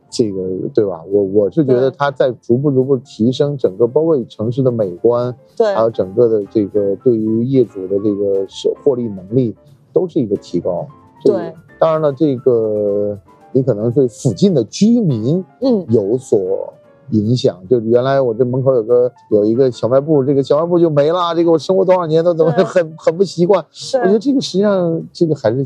[0.10, 0.42] 这个
[0.74, 1.04] 对吧？
[1.12, 8.46] 我我是觉得它在逐步逐步提升整个，包括城市的美观，对，还有整个的这个对于业主的这个
[8.84, 9.56] 获利能力，
[9.92, 10.88] 都是一个提高。
[11.24, 13.18] 对，当然了，这个
[13.52, 16.74] 你可能对附近的居民嗯有所。
[17.14, 21.34] 影响就是原来我这门口有个有一个小卖部，这个小卖部就没了。
[21.36, 23.64] 这个我生活多少年都怎么很很不习惯。
[24.02, 25.64] 我觉得这个实际上这个还是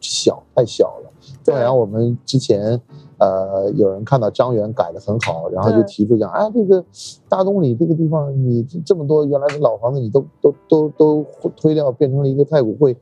[0.00, 1.10] 小太小了。
[1.44, 2.80] 就好像我们之前
[3.18, 6.84] 呃有人看到张园改的很好，然后就提出讲，哎，这个
[7.28, 12.96] 大东里这个地方你这么多原来的老房子你都都都都推掉，变成了一个太古汇。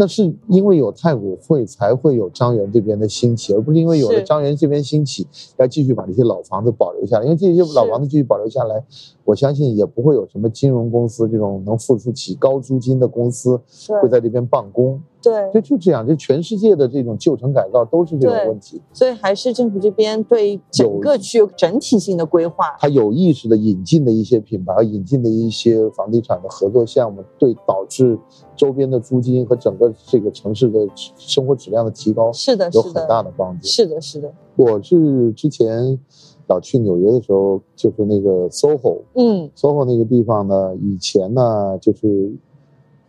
[0.00, 7.24] 那是因为有太古汇才会有张园这边的兴起，而不是因为有了张园这边兴起，要继续把这些老房子保留下来。
[7.24, 8.84] 因为这些老房子继续保留下来，
[9.28, 13.60] 我相信也不会有什么金融公司这种能付出起高租金的公司
[14.00, 14.98] 会在这边办公。
[15.20, 18.80] 对，就就这样，就全世界的这种旧城改造都是这种问题。
[18.90, 28.18] 所以还是政府这边对整个区有整体性的规划，他有意识的引进的一些品牌，引进的一些房地产的合作项目，对导致
[28.56, 33.66] 周边的租金和整个这个城市的生活质量的提高，是的，有很大的帮助。
[33.66, 34.32] 是的，是的。
[34.56, 35.98] 我是之前
[36.48, 42.32] 老去纽约的时候，就是那个 SOHO，嗯，SOHO 那个地方呢，以前呢就是。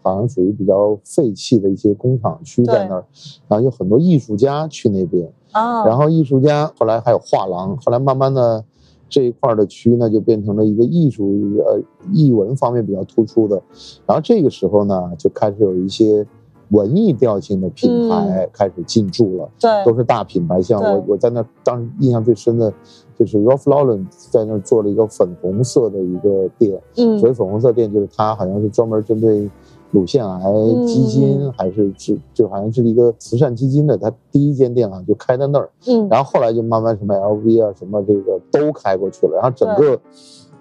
[0.02, 3.06] 好像属于比较废弃的一些工厂区在那儿，
[3.50, 5.86] 然后有很多艺术家去那边啊。
[5.86, 8.64] 然后艺术家后来还有画廊，后来慢慢的
[9.10, 11.82] 这一块的区呢就变成了一个艺术呃
[12.14, 13.62] 艺文方面比较突出的。
[14.06, 16.26] 然后这个时候呢就开始有一些
[16.70, 20.62] 文艺调性的品牌开始进驻了，对，都是大品牌。
[20.62, 22.74] 像我我在那当时印象最深的
[23.18, 29.50] 就是 Ralph Lauren 在那做了一个粉红色的一个店，嗯，所以粉红色店就是它好像是专门针对。
[29.92, 30.54] 乳腺癌
[30.86, 40.00] 基金还是是就好像是一个慈善基金的，它第一间店啊就开在那儿，嗯，然后后来就慢慢什么 LV 啊什么这个都开过去了，然后整个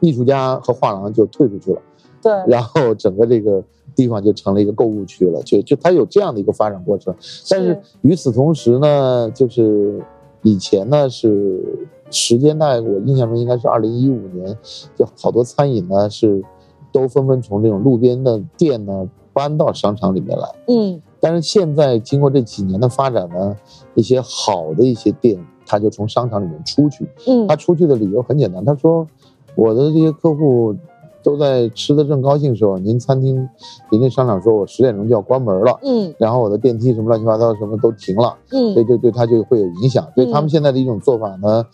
[0.00, 1.82] 艺术家和画廊就退出去了，
[2.28, 3.62] 对， 然后整个这个
[3.94, 7.14] 地方就成了一个购物区了，就就它有这样的一个发展过程，
[7.50, 10.00] 但是与此同时呢，就是
[10.42, 11.62] 以前呢是
[12.10, 14.56] 时间大概我印象中应该是二零一五年，
[14.96, 16.42] 就好多餐饮呢是。
[16.90, 23.54] 都纷纷从这种路边的店呢搬到商场里面来，嗯，但是现在经过这几年的发展呢，
[23.94, 29.06] 一些好的一些店，他就从商场里面出去，嗯，他出去的理由很简单，他说
[29.54, 30.74] 我的这些客户。
[31.22, 33.48] 都在吃的正高兴时候，您餐厅、
[33.90, 40.06] 您那商场说，我十点钟就要关门了，嗯，然后我的电梯什么乱七八糟什么都停了，嗯，所以就对，他就会有影响。
[40.14, 41.64] 所以他们现在的一种做法呢，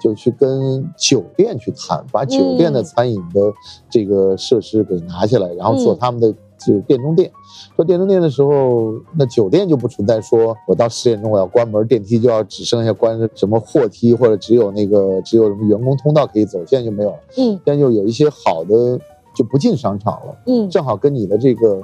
[0.00, 3.52] 就去跟酒店去谈，把酒店的餐饮的
[3.90, 6.34] 这个设施给拿下来，然后做他们的。
[6.72, 7.30] 就店中店，
[7.76, 17.18] 做店中店的时候，那酒店就不存在说我到十点钟我要关门，电梯就要只剩下关什么货梯，或者只有那个只有什么员工通道可以走，现在就没有了。
[17.36, 18.98] 嗯，现在就有一些好的
[19.34, 20.36] 就不进商场了。
[20.46, 21.82] 嗯，正好跟你的这个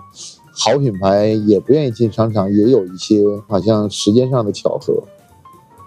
[0.52, 5.02] 好品牌也不愿意进商场，也有一些好像时间上的巧合。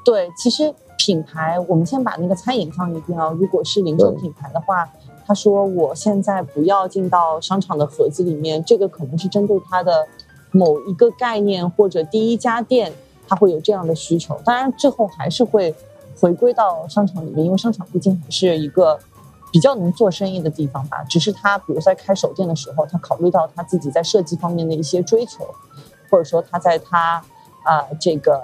[0.06, 3.29] 对，其实品牌，我们先把那个餐饮放一边啊。
[3.39, 4.89] 如果是零售品牌的话。
[5.34, 10.08] 他说：“我现在不要进到商场的盒子里面，这个可能是针对他的
[10.52, 12.93] 某一个概念或者第一家店，
[13.28, 14.39] 他会有这样的需求。
[14.46, 15.74] 当然，最后还是会
[16.19, 19.00] 回归到商场里面，因为商场毕竟还是一个
[19.52, 21.04] 比较能做生意的地方吧。
[21.10, 25.48] 只是他，比如在开手店的时候，他考虑到他自己在设计方面的一些追求，
[26.12, 27.15] 或者说他在他
[27.63, 28.39] 啊这个。”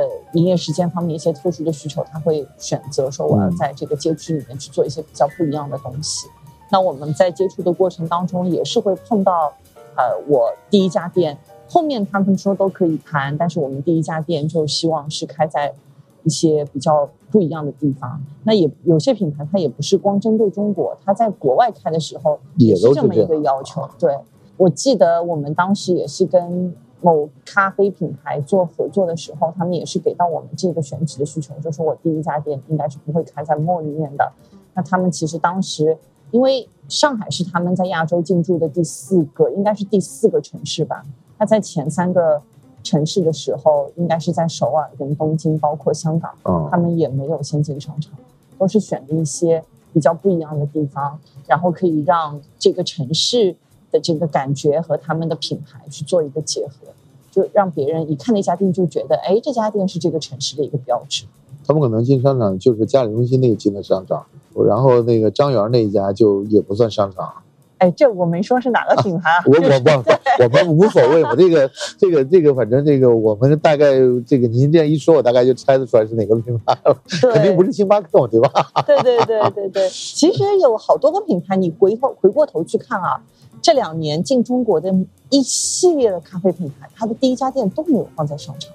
[0.00, 6.26] 呃，营业时间方面一些特殊的需求，他会选择说我要在这个街区里面去做一些比较不一样的东西。
[6.70, 9.52] 那我们在接触的过程当中，也是会碰到，
[9.94, 11.36] 呃，我第一家店
[11.68, 15.74] 后面他们说都可以谈，但是我们第一家店就希望是开在
[16.22, 18.22] 一些比较不一样的地方。
[18.44, 23.86] 那也有些品牌它也不是光针对中国，它在国外开的时候也是这么一个要求。
[23.98, 24.16] 对，
[24.56, 26.74] 我记得我们当时也是跟。
[27.00, 34.32] 某咖啡品牌做合作的时候，他们也是给到我们这个选址的需求，就是我第一家店应该是不会开在 mall 里面的，
[34.74, 35.96] 那他们其实当时，
[36.30, 41.02] 因为上海是他们在亚洲进驻的第四个，应该是第四个城市吧。
[41.38, 42.42] 那在前三个
[42.82, 46.68] 城市的时候，应该是在首尔跟东京，包括香港，嗯。
[46.70, 48.12] 他们也没有先进商场，
[48.58, 53.56] 都是选的一些比较不一样的地方，然后可以让这个城市
[53.90, 56.88] 的这个感觉和他们的品牌去做一个结合，
[57.30, 61.24] 就让别人一看那家店就觉得，哎，这家店是这个城市的一个标志。
[61.66, 64.24] 他们可能进商场就是嘉里中心那个进的商场，
[64.66, 67.32] 然后那个张园那一家就也不算商场。
[67.78, 71.34] 哎，这我没说是哪个品牌啊，我我我，我们无所谓我。
[71.36, 73.94] 这个这个这个，反正这个我们大概
[74.26, 76.94] 这个您这样一说，我大概就猜得出来是哪个品牌了，
[77.32, 78.50] 肯定不是星巴克嘛，对吧？
[78.86, 83.22] 对对对对对，其实有好多个品牌，你回头回过头去看啊，
[83.62, 84.94] 这两年进中国的
[85.28, 88.72] 一系列的咖啡品牌，它的第一家店都没有放在商场。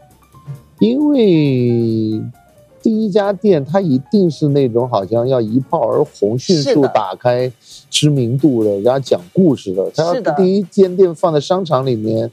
[0.79, 2.21] 因为
[2.81, 7.51] 第一家店它一定是那种好像要一炮而红、迅速打开
[7.89, 9.89] 知名度的，然后讲故事的。
[9.91, 12.29] 它第一间店放在商场里面，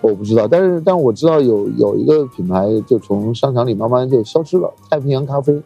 [0.00, 5.60] 我不知道，但是但我知道有有一个品牌就从商场里慢慢就消失了，太平洋咖啡，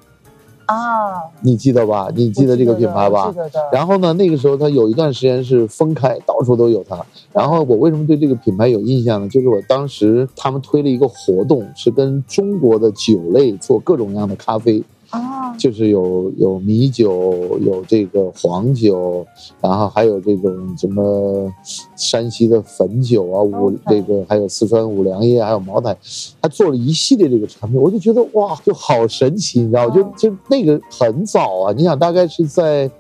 [0.67, 2.09] 啊，你记得吧？
[2.15, 3.33] 你记得这个品牌吧我？
[3.33, 3.61] 记得的。
[3.73, 7.01] 然后呢，那个时候它有一段时间是分开，到处都有它。
[7.33, 9.29] 然后我为什么对这个品牌有印象呢？
[9.29, 14.83] 就是我当时他们推了一个活动，是跟中国的酒类做各种各样的咖啡，
[15.21, 19.27] 啊，就是有有米酒，有这个黄酒，
[19.61, 21.53] 然后还有这种什么
[21.97, 25.97] 山西的汾酒啊，五这个还有四川五粮液，还有茅台，
[26.41, 29.89] 他做了一系列这个产品，我就觉得哇，就好神奇，你知道？
[29.91, 32.91] 就嗯就那个很早啊，你想大概是在。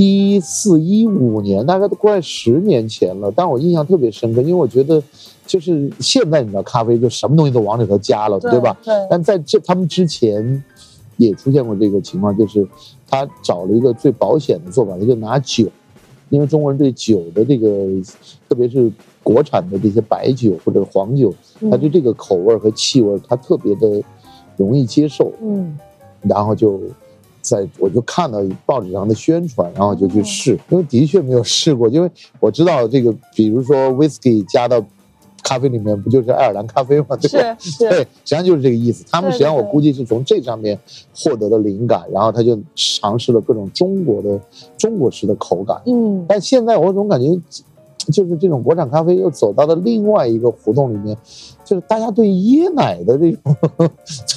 [0.00, 5.02] 一四一五年，大概都快十年前了，但我印象特别深刻，因为我觉得，
[5.44, 8.76] 就是现在你知道，咖啡就什么东西都往里头加了，对吧？？
[8.84, 10.62] 对，但在这他们之前
[11.18, 12.66] 也出现过这个情况，就是
[13.06, 15.68] 他找了一个最保险的做法，他就拿酒，
[16.30, 17.86] 因为中国人对酒的这个，
[18.48, 18.90] 特别是
[19.22, 21.30] 国产的这些白酒或者黄酒，
[21.70, 24.02] 他对这个口味和气味，他特别的
[24.56, 25.78] 容易接受，嗯
[26.22, 26.80] 然后就。
[27.40, 32.10] 在我就看到报纸上的宣传，然后就去试，因为的确没有试过，因为
[32.40, 34.84] 我知道这个，比如说 whisky 加到
[35.48, 37.16] 咖啡里面，不就是爱尔兰咖啡吗？
[37.16, 37.56] 对吧？
[37.58, 39.02] 是是，对，实际上就是这个意思。
[39.10, 40.78] 他们实际上我估计是从这上面
[41.14, 44.38] 获得的灵感，然后他就尝试了各种中国的
[44.76, 45.80] 中国式的口感。
[45.86, 47.40] 嗯，但现在我总感觉，
[48.12, 51.16] 就是这种国产咖啡又走到了另外一个胡同里面，
[51.64, 53.56] 就是大家对椰奶的这种，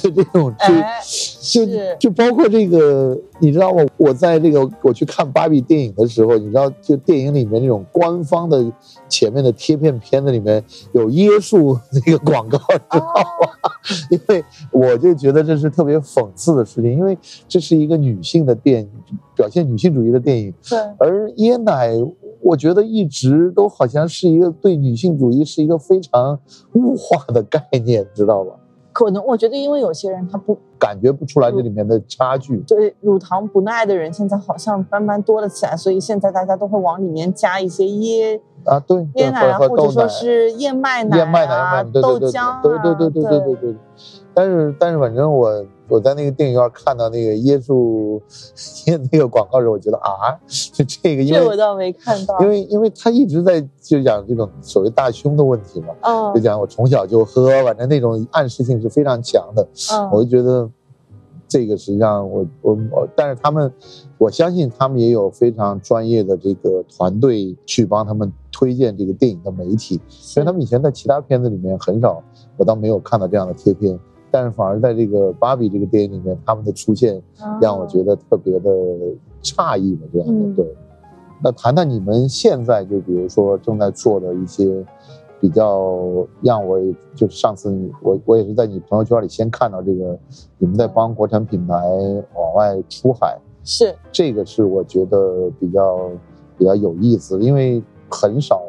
[0.02, 0.80] 对这种追。
[0.80, 1.00] 哎，
[1.42, 3.84] 就是就包括这个，你知道吗？
[3.96, 8.64] 我在这个我去看芭比电影的时候，你知道，就电影里面那种官方的
[9.08, 10.62] 前面的贴片片子里面
[10.92, 12.58] 有椰树那个广告，
[12.90, 13.70] 知道吗？
[14.08, 17.18] 因为我就觉得这是特别讽刺的事情，因为
[17.48, 18.88] 这是一个女性的电影，
[19.34, 21.90] 表现女性主义的电影，对，而椰奶，
[22.40, 26.38] 我觉得一直都好像是一个对女性主义是一个非常
[26.74, 28.52] 物化的概念，知道吧？
[28.92, 32.58] 可能我觉得，因为有些人他不感觉不出来这里面的差距。
[32.66, 43.76] 对乳糖不耐的人，现在好像慢慢多了起来，所以现在大家都会往里面加一些椰啊，对，椰奶啊，或者说是燕麦奶燕麦奶、啊、豆浆啊，对对对对对对对。
[44.34, 48.20] 但是但是，反正我我在那个电影院看到那个椰树
[48.86, 50.38] 椰那个广告时，我觉得啊，
[50.72, 55.88] 就这个，因为这我倒没看到，因为因为他一直在就讲这种所谓大胸的问题嘛，
[56.34, 59.66] 就嗯讲我从小就喝，反正那种暗示性是非常强的。
[60.10, 60.70] 我嗯就觉得
[61.46, 63.70] 这个实际上我我我，但是他们，
[64.16, 72.22] 我相信他们也有非常专业的这个团队去帮他们推荐这个电影的媒体，所以他们以前在其他片子里面很少，
[72.56, 73.98] 我倒没有看到这样的贴片，
[74.32, 77.22] 但是反而在这个芭比这个电影里面，他们的出现
[77.60, 78.70] 让我觉得特别的
[79.42, 80.66] 诧异吧，这样的嗯对。
[81.44, 84.84] 那谈谈你们现在就比如说正在做的一些
[85.38, 86.80] 比较让我
[87.14, 90.18] 就是上次你我我也是在你朋友圈里先看到这个
[90.56, 91.74] 你们在帮国产品牌
[92.34, 96.10] 往外出海，是这个是我觉得比较
[96.56, 98.62] 比较有意思，因为很少。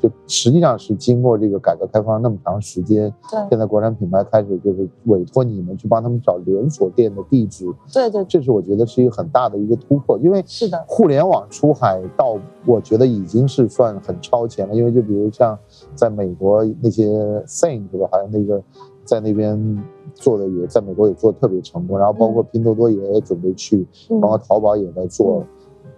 [0.00, 15.58] 就实际上是经过这个改革开放那么长时间，对现在国产品牌开始就是委托你们去帮他们找连锁店的地址，对对这是我觉得是一个很大的一个突破，因为是的，互联网出海到我觉得已经是算很超前了，因为就比如像
[15.94, 17.08] 在美国那些
[17.46, 18.62] Sing 是吧，好像那个
[19.04, 19.82] 在那边
[20.14, 24.20] 做的也在美国也做的特别成功，然后包括拼多多也准备去，嗯。
[24.20, 25.44] 包括淘宝也在做，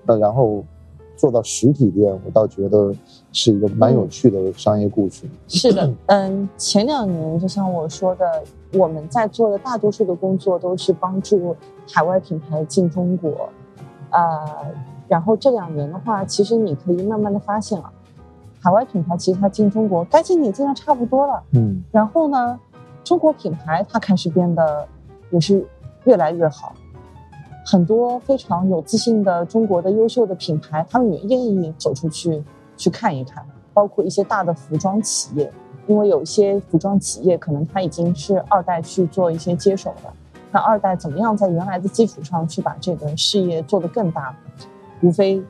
[0.07, 0.65] 那然后
[1.21, 2.91] 做到实体店，我倒觉得
[3.31, 5.27] 是一个蛮有趣的商业故事。
[5.47, 8.43] 是的， 嗯，前两年就像我说的，
[8.73, 11.55] 我们在做的大多数的工作都是帮助
[11.93, 13.51] 海外品牌进中国。
[14.09, 14.73] 呃，
[15.09, 17.93] 然后这两年的话，其实你可以慢慢的发现啊，
[18.59, 22.59] 海外品牌其实它进中国该进也进的差不多了，嗯然后呢，
[23.05, 24.89] 中国品牌它开始变得
[25.31, 25.63] 也是
[26.05, 26.73] 越来越好，
[27.65, 32.43] 很多非常有自信的中国的优秀的品牌，他们也愿意走出去
[32.77, 35.53] 去看一看，包括一些大的服装企业，
[35.87, 40.13] 因为有一些服装企业可能它已经是二代去做一些接手了，
[40.51, 44.35] 那二代怎么样在原来的基础上去把这个事业做得更大？
[45.03, 45.43] 无非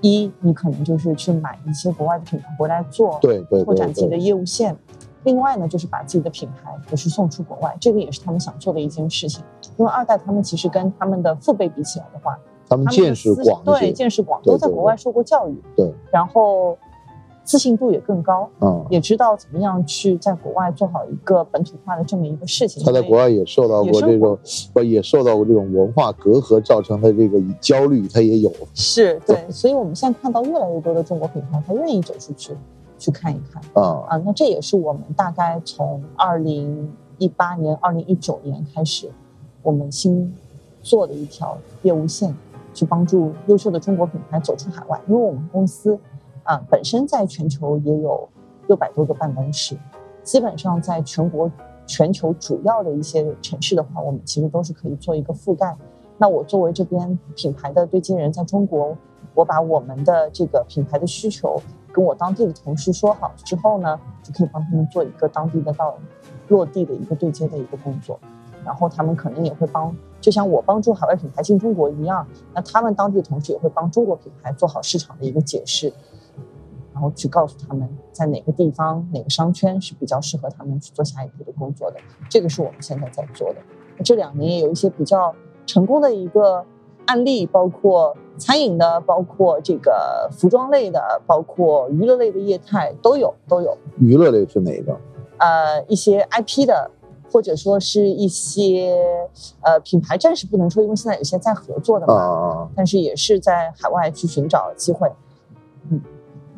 [0.00, 4.76] 一，你可能就是去买一些国外的品牌回来做，对对拓展自己的，业务线。
[5.24, 9.44] 另外呢，就是把自己的品牌也是送出国外，这个也是他们想做的一件事情。
[9.76, 12.38] 因为二代他们其实跟他们的父辈比起来的话，
[12.68, 16.76] 他们见识广，对见识广，都在国外受过教育，对，然后
[17.44, 22.84] 自信度也更高，嗯，也知道怎么样去在国外做好一个本土化的这么一个事情。
[22.84, 24.38] 他在国外也受到过这种，
[24.72, 28.52] 不也受到过这种文化隔阂造成的这个焦虑，他也有。
[28.74, 32.52] 是对，所以我们现在看到越来越多的中国品牌，他愿意走出去
[32.98, 33.62] 去看一看。
[33.74, 39.10] 啊，啊，那这也是我们大概从二零一八年、二零一九年开始，
[39.62, 40.34] 我们新
[40.82, 42.34] 做的一条业务线，
[42.74, 45.00] 去帮助优秀的中国品牌走出海外。
[45.06, 45.98] 因为我们公司
[46.42, 48.28] 啊本身在全球也有
[48.66, 49.76] 六百多个办公室，
[50.22, 51.50] 基本上在全国、
[51.86, 55.76] 全球主要的一些城市的话，我们其实都是可以做一个覆盖。
[56.18, 58.96] 那我作为这边品牌的对接人，在中国，
[59.34, 61.60] 我把我们的这个品牌的需求
[61.98, 65.98] 跟我当地的同事说好之后呢，就可以帮他们做一个当地的到
[66.46, 68.20] 落地的一个对接的一个工作，
[68.64, 72.24] 然后他们可能也会帮，就像我帮助海外品牌进中国一样，
[72.54, 75.92] 那他们当地同事也会帮中国品牌做好市场的一个解释，
[76.92, 81.98] 然后去告诉他们在哪个地方、哪个商圈是比较适合他们去做下一步的工作的，
[82.30, 83.56] 这个是我们现在在做的。
[84.04, 85.34] 这两年也有一些比较
[85.66, 86.64] 成功的一个
[87.08, 93.76] 案例，包括餐饮的，包括这个服装类的，包括娱乐类的业态都有都有。
[93.98, 94.94] 娱乐类是哪一个？
[95.38, 96.90] 呃，一些 IP 的，
[97.32, 98.98] 或者说是一些
[99.62, 102.68] 呃品牌，暂时不能说，因为现在有些在合作的啊嘛，啊啊！
[102.76, 105.10] 但是也是在海外去寻找机会。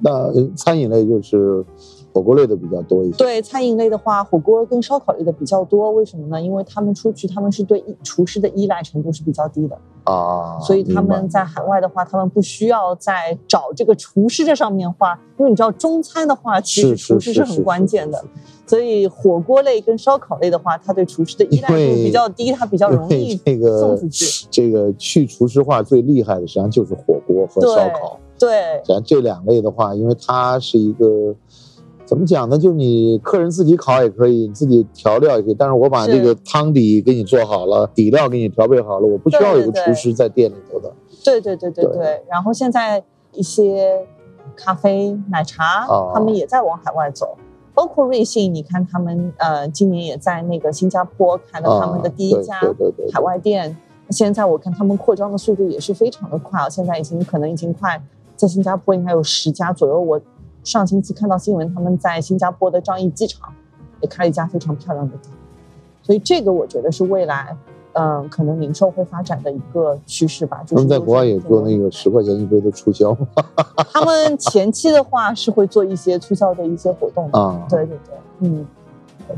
[0.02, 1.64] 那呃餐饮类就是
[2.12, 3.16] 火锅类的比较多一些。
[3.16, 6.40] 对餐饮类的话，火锅跟烧烤类的比较多，为什么呢？
[6.40, 9.78] 因为他们出去，他们是对厨师的依赖程度是比较低的。
[10.04, 18.24] 啊，所以他们在海外的话，他们不需要在找这个厨师这上面花，因为你知道中餐的话，其实厨师是很关键的是。
[18.24, 18.30] 是
[18.70, 24.46] 所以火锅类跟烧烤类的话，它对厨师的依赖度比较低，它比较容易这个送出去。
[24.50, 28.18] 这个去厨师化最厉害的，实际上就是火锅和烧烤。
[28.38, 31.34] 对实际上这两类的话，因为它是一个
[32.10, 32.58] 怎么讲呢？
[32.58, 40.92] 就是你客人自己烤也可以，你自己调料也可以，但是我把这个汤底给你做好了，底料给你调配好了，我不需要有个厨师在店里头的。
[41.24, 42.22] 对对对对对对。
[42.28, 43.00] 然后现在
[43.30, 44.04] 一些
[44.56, 47.38] 咖啡、奶茶，哦他们也在往海外走。
[47.74, 53.76] 包括瑞幸，你看他们呃，今年也在那个新加坡开了他们的第一家对对对对海外店。
[54.08, 58.02] 现在我看他们扩张的速度也是非常的快啊，现在已经可能已经快
[58.34, 60.00] 在新加坡应该有十家左右。
[60.00, 60.20] 我
[60.64, 63.52] 上星期看到新闻，他们在新加坡的樟宜机场
[64.00, 65.32] 也开了一家非常漂亮的店，
[66.02, 67.56] 所以这个我觉得是未来
[67.92, 70.62] 嗯、可能零售会发展的一个趋势吧。
[70.64, 73.16] 就是他们在国外也做那个十块钱一杯的促销
[73.92, 77.28] 他们前期的话是会做一些促销的一些活动。
[77.32, 78.64] 啊，对对对，嗯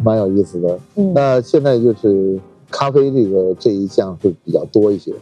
[0.02, 0.78] 蛮有意思的。
[0.96, 2.38] 嗯，那现在就是
[2.70, 5.14] 咖啡这个这一项会比较多一些。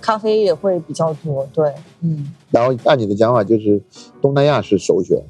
[0.00, 1.46] 咖啡也会比较多。
[1.52, 3.78] 对，嗯，然后按你的讲法，就是
[4.22, 5.22] 东南亚是首选。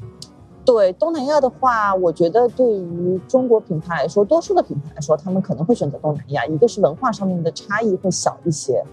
[0.68, 6.44] 对东南亚的话，我觉得对于中国品牌来说，多数的品牌来说，他们可能会选择东南亚。
[6.44, 8.84] 一个是文化上面的差异会小一些，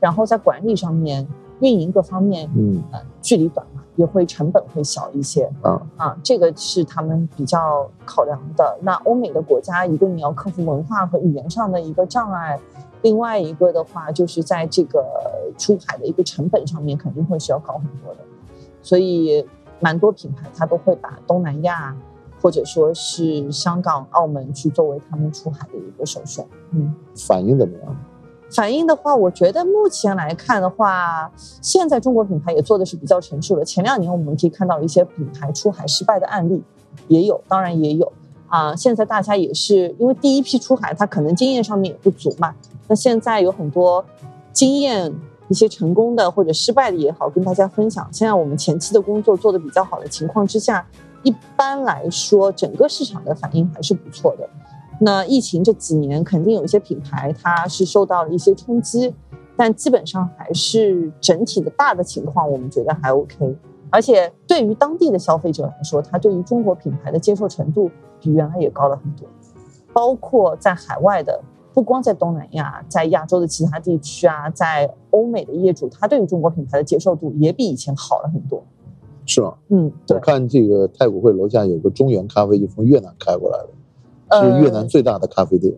[0.00, 1.28] 然后在管理上面、
[1.60, 5.44] 运营各方面，嗯呃，距离短嘛，也会成本会小一些。
[5.60, 8.78] 啊，啊，这个是他们比较考量的。
[8.80, 12.58] 那欧美的国家，一个你要克服文化和语言上的一个障碍，
[13.02, 15.04] 另外一个的话，就是在这个
[15.58, 18.20] 出海的一个成本上面，肯定会是要高很多的。
[18.80, 19.44] 所以，
[19.80, 21.94] 蛮多品牌它都会把东南亚
[22.40, 26.46] 或者说是香港、澳门去作为他们出海的一个首选。
[26.70, 26.94] 嗯。
[27.16, 27.96] 反应怎么样？
[28.50, 33.62] 反应的话，我觉得目前来看的话，现在中国品牌也做的是比较成熟的。
[33.62, 36.62] 前两年我们可以看到一些品牌出海失败的案例，
[37.08, 38.10] 也有，当然也有
[38.46, 38.74] 啊。
[38.74, 42.54] 现在大家也是因为第一批出海，它可能经验上面也不足嘛。
[42.86, 44.02] 那现在有很多
[44.50, 45.14] 经验，
[45.48, 48.08] 一些成功的或者失败的也好，跟大家分享。
[48.12, 50.86] 现在我们前期的工作做得比较好的情况之下，
[51.22, 54.48] 一般来说整个市场的反应还是不错的。
[55.00, 59.14] 那疫情这几年，肯定有一些品牌它是受到了一些冲击，
[59.56, 63.56] 但基本上还是整体的大的情况，我们觉得还 OK。
[63.90, 67.90] 而且对于当地的消费者来说，他对于中国品牌的接受程度
[68.20, 69.26] 比原来也高了很多。
[69.94, 71.40] 包括在海外的，
[71.78, 78.60] 不光在东南亚，在亚洲的其他地区啊，在欧美的业主，他对于中国品牌的接受度也比以前好了很多。
[79.24, 79.54] 是吗？
[79.68, 83.68] 嗯，我，看这个太古汇楼下有个中原咖啡，就从越南开过来的，
[84.26, 85.72] 呃是越南最大的咖啡店。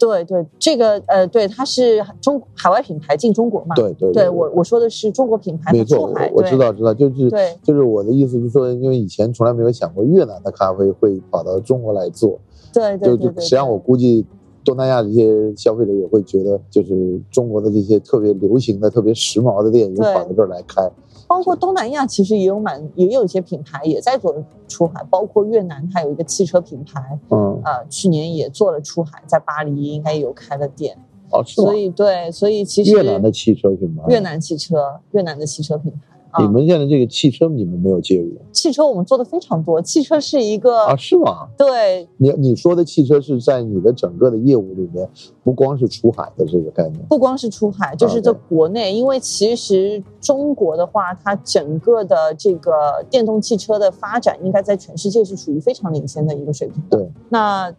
[0.00, 3.76] 对对，这个呃，对，它是中海外品牌进中国嘛？
[3.76, 12.36] 对对对我我说的是中国品牌没错，我我知道知道，就是对就是我的意思就是说，因为以前从来没有想过越南的咖啡会跑到中国来做，
[12.72, 14.26] 对对对对，实际上我估计
[14.66, 20.82] 东南亚这些消费者也会觉得，就是中国的这些特别流行的、特别时髦的店，也跑到这儿来开。
[21.28, 24.34] 包括东南亚其实也有蛮也有一些品牌也在做
[24.68, 30.96] 出海，包括越南它有一个汽车品牌，嗯，呃，去年也做了出海，在巴黎应该有开了店，
[31.30, 31.74] 哦，是吗所？
[31.74, 40.96] 以对，所以其实越南的汽车品牌，越南汽车越南的汽车品牌啊你，们现在这个汽车你们没有介入汽车我们做的非常多，汽车是一个、啊？
[40.96, 41.48] 是吗？
[41.56, 45.08] 对你你说的汽车是在你的整个的业务里面，
[45.44, 47.00] 不光是出海的这个概念。
[47.08, 56.98] 不光是出海，就是在国内，因为其实中国的话，它整个的这个电动汽车的发展，应该在全世界是处于非常领先的一个水平的。
[56.98, 57.74] 对，那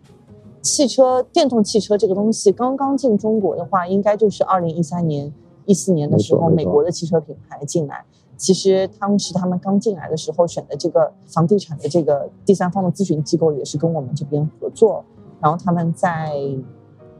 [0.61, 5.33] 汽车电动汽车这个东西刚刚进中国的话，应该就是二零一三年、
[5.65, 8.05] 一四年的时候，美国的汽车品牌进来。
[8.37, 15.03] 其实当时他们刚进来的时候选的这个房地产的这个第三方的咨询机构也是跟我们这边合作，
[15.41, 16.31] 然后他们在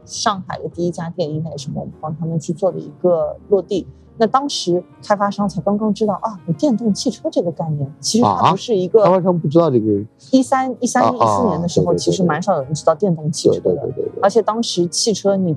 [0.04, 3.86] 上海的第一家店应该也是我们帮他们去做的一个落地。
[4.20, 13.60] 那当时开发商才刚刚知道啊，有电动汽车这个概念，其实它啊不是一个开发商不知道这个，一三一三年、一啊四年的时候，其实蛮少有人知道电动汽车的。
[13.60, 15.54] 对对对对，而且当时汽车你，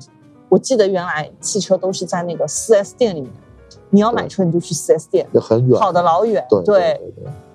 [0.48, 3.32] 我记得原来汽车都是在那个四 S 店里面，
[3.92, 6.44] 你要买车你就去 4S 店，也很远，跑得老远。
[6.66, 7.00] 对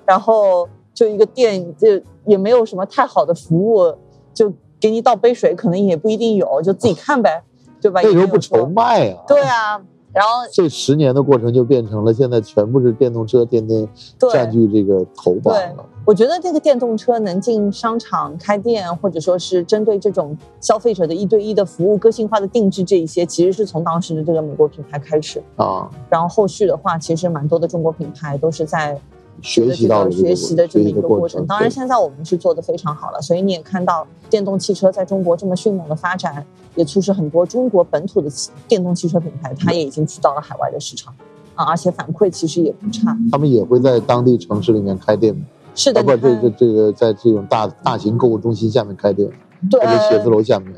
[0.07, 3.93] 然后就一个店，就也没有什么太好的服务，
[4.32, 7.43] 就给你倒杯水，可能也不一定有，就自己看呗，
[7.80, 8.01] 对吧？
[8.03, 9.24] 那时候不愁卖啊。
[9.26, 9.82] 对啊，
[10.17, 13.87] 然后这十年的过程就变成了现在全部是电动车天天
[14.33, 15.85] 占据这个头版了。
[16.07, 25.43] 我觉得这个电动车能进商场开店，或者说是针对这种消费者的一对一的服务、个性化的定制这一些，其实是从当时的这个美国品牌开始。
[25.57, 28.99] 啊，然后后续的话，其实蛮多的中国品牌都是在
[29.43, 31.47] 学习到学习的这么一个过程。
[31.47, 41.14] 当然，现在我们是做的非常好了，所以你也看到电动汽车在中国这么迅猛的发展，也促使很多中国本土的汽电动汽车品牌，它也已经去到了海外的市场
[41.55, 43.16] 啊，而且反馈其实也不差。
[43.30, 45.43] 他们也会在当地城市里面开店吗？
[45.74, 49.30] 是的，啊，不，这这这个在这种大大型购物中心下面开店，
[49.70, 50.72] 对或者写字楼下面。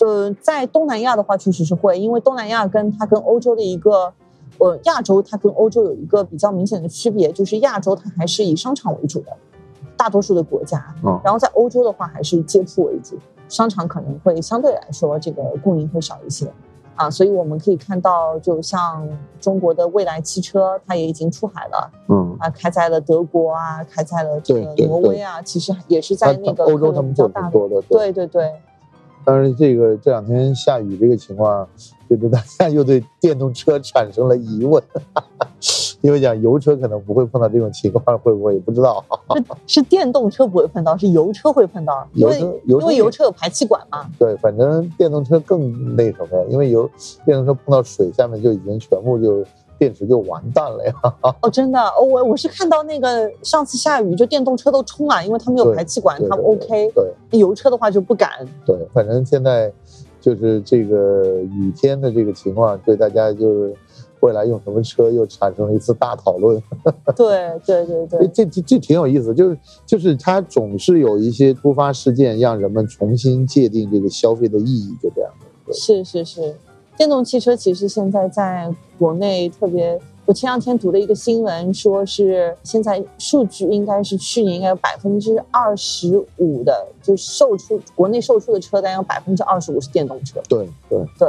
[0.00, 4.12] 呃，在东南亚的话，确实是会，因为东南亚跟它跟欧洲的一个，
[4.64, 9.26] 呃，亚洲它跟欧洲有一个比较明显的区别，就是亚洲它还是以商场为主的，
[9.94, 16.50] 大多数的国家，嗯然后在欧洲的话还是街铺为主，商场可能会相对来说这个供应会少一些，
[16.94, 19.06] 啊，所以我们可以看到，就像
[19.38, 27.82] 中国的蔚来汽车，它也已经出海了，嗯，啊，开在了德国啊，开在了这个挪威啊，其实也是在那个欧洲可能他们做比较大的，多的。
[27.82, 28.50] 对对对。
[29.26, 31.66] 但是这个这两天下雨这个情况，
[32.16, 34.82] 就是大家又对电动车产生了疑问，
[36.00, 39.04] 因为讲油车可能不会碰到这种情况，会不会也不知道。
[39.34, 44.06] 是是电动车不会碰到，是油车会碰到，因为油车因为油车有排气管嘛。
[44.18, 46.88] 对，反正电动车更那什么呀，因为油
[47.24, 49.44] 电动车碰到水下面就已经全部就
[49.78, 50.92] 电池就完蛋了呀。
[51.40, 56.90] 哦，真的，哦，我我是看到那个上次下雨就电动车都冲了，因为他们有排气管，他们 OK。
[56.94, 58.30] 对油车的话就不敢。
[58.64, 59.72] 对，反正现在
[60.24, 63.74] 就是这个雨天的这个情况，对大家就是
[64.20, 66.62] 未来用什么车又产生了一次大讨论。
[67.14, 75.30] 对对对对，这这这挺有意思，就是就是它总是有一些突发事件，让人们重新界定这个消费的意义，就这样
[75.70, 76.56] 是是是，
[76.96, 80.00] 电动汽车其实现在在国内特别。
[80.26, 90.40] 我前两天读了一个新闻，说是现在数据应该是去年应该有百分之二十五的，就售出国内售出的车单有百分之二十五是电动车。
[90.48, 91.28] 对对，对，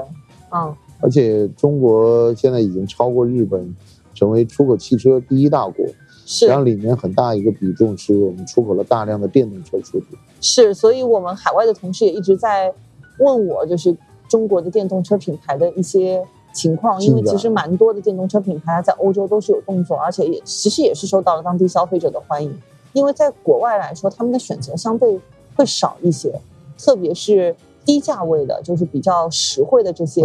[0.52, 3.76] 嗯，而且中国现在已经超过日本，
[4.14, 5.86] 成为出口汽车第一大国。
[6.28, 10.06] 是然后里面很大一个比重是我们出口了大量的电动车出去。
[10.41, 12.74] 是，所以我们海外的同事也一直在
[13.20, 13.96] 问我，就是
[14.28, 16.26] 中国的电动车品牌的一些
[16.56, 22.58] 情况，因为其实蛮多的电动车品牌在欧洲都是有动作，而且也其实也是受到了当地消费者的欢迎。
[22.93, 25.20] 因为在国外来说，他们的选择相对
[25.58, 26.39] 会少一些，
[26.78, 27.53] 特别是
[27.84, 30.24] 低价位的，就是比较实惠的这些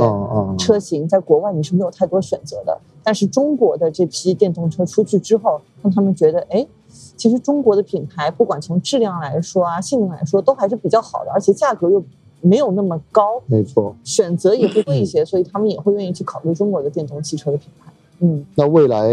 [0.57, 2.79] 车型，在国外你是没有太多选择的。
[3.03, 6.65] 但是中国的这批电动车出去之后，让他们觉得，哎，
[7.17, 12.01] 其实中国的品牌不管从质量来说啊，性能来说都还是比较好的，而且价格又
[12.41, 17.93] 没有那么高，没错，选择也会贵一些，所以他们也会愿意去考虑中国的电动汽车的品牌。
[18.21, 19.11] 嗯，那未来。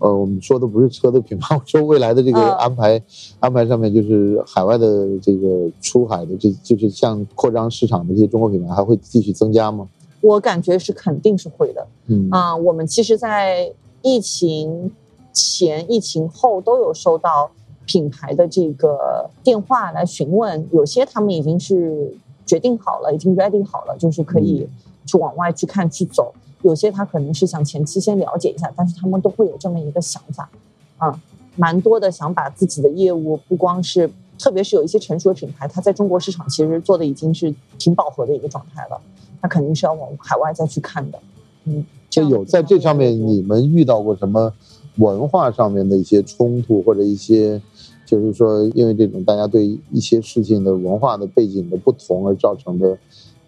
[0.00, 3.02] 呃，我们说的不是车的品牌，我说未来的这个安排，
[3.40, 9.88] 安排上面就是海外的这个出海的，这就是像扩张市场的这些中国品牌还会继续增加吗？
[10.20, 11.84] 我感觉是肯定是会的。
[12.06, 14.92] 嗯啊，我们其实，在疫情
[15.32, 17.50] 前、疫情后都有收到
[17.88, 22.14] 品牌的这个电话来询问，有些他们已经是
[22.44, 24.68] 决定好了，已经 ready 好了，就是可以
[25.06, 26.34] 去往外去看、去走。
[26.60, 30.50] 有些他可能是想前期先了解一下，但是他们都会有这么一个想法，
[30.98, 31.18] 啊，
[31.56, 39.00] 蛮多的想把自己的业务不光是，特别是有一些成熟的品牌，它在中国市场其实做的已经是挺饱和的一个状态了，
[39.40, 41.18] 它肯定是要往海外再去看的，
[41.64, 44.52] 嗯，就有在这上面你们遇到过什么
[44.96, 47.62] 文化上面的一些冲突，或者一些
[48.08, 52.98] 就是说因为这种大家对一些事情的文化的背景的不同而造成的。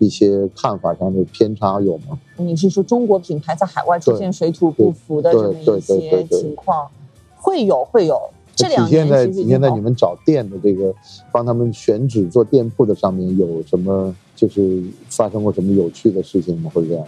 [0.02, 2.18] 一些看法上的偏差有吗？
[2.38, 6.88] 你是说中国品牌在海外出现水土不服的这么一些情况？
[7.36, 8.18] 会有，会有。
[8.56, 10.90] 这两年体现在体现在你们找店的这个
[11.30, 14.16] 帮他们选址做店铺的上面有什么？
[14.34, 16.70] 就是发生过什么有趣的事情吗？
[16.72, 17.06] 或者这样？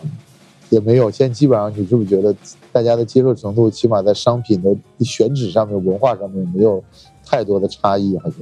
[0.69, 1.11] 也没有。
[1.11, 2.37] 现在基本上，你是不是觉得
[2.71, 6.85] 大家的接受程度，起码在商品的选址上面、文化上面没有
[7.25, 8.37] 太多的差异，还是？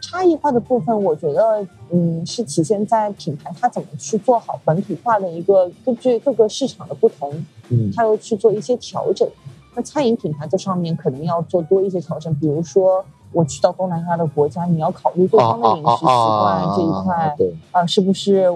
[0.00, 7.30] 差异化的部分，我觉得，嗯，是体现在品牌它怎么去做好本土化的一个根据各个市场的不同，
[7.68, 9.28] 嗯，它要去做一些调整。
[9.74, 17.36] 那餐饮品牌这上面可能要做多一些调整，比如说我去到东南亚的国家，你要考虑对方的饮食习惯这一块，
[17.72, 18.50] 啊，是不是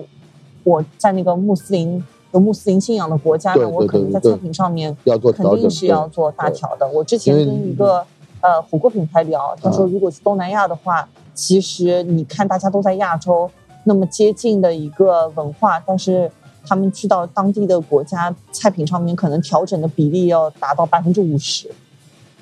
[0.64, 2.02] 我在那个穆斯林
[2.32, 3.68] 有穆斯林信仰的国家呢？
[3.68, 6.88] 我可能在菜品上面要做肯定是要做大调的。
[6.88, 8.04] 我之前跟一个
[8.42, 11.08] 呃火锅品牌聊，他说如果去东南亚的话。
[11.34, 13.50] 其实你看，大家都在亚洲
[13.84, 16.30] 那么接近的一个文化，但是
[16.62, 21.70] 他们去到当地的国家，菜品上面可能调整的比例要达到百分之五十。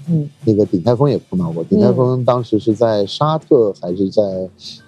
[0.08, 4.22] 嗯，那个鼎泰丰也碰到过，鼎泰丰当时是在沙特还是在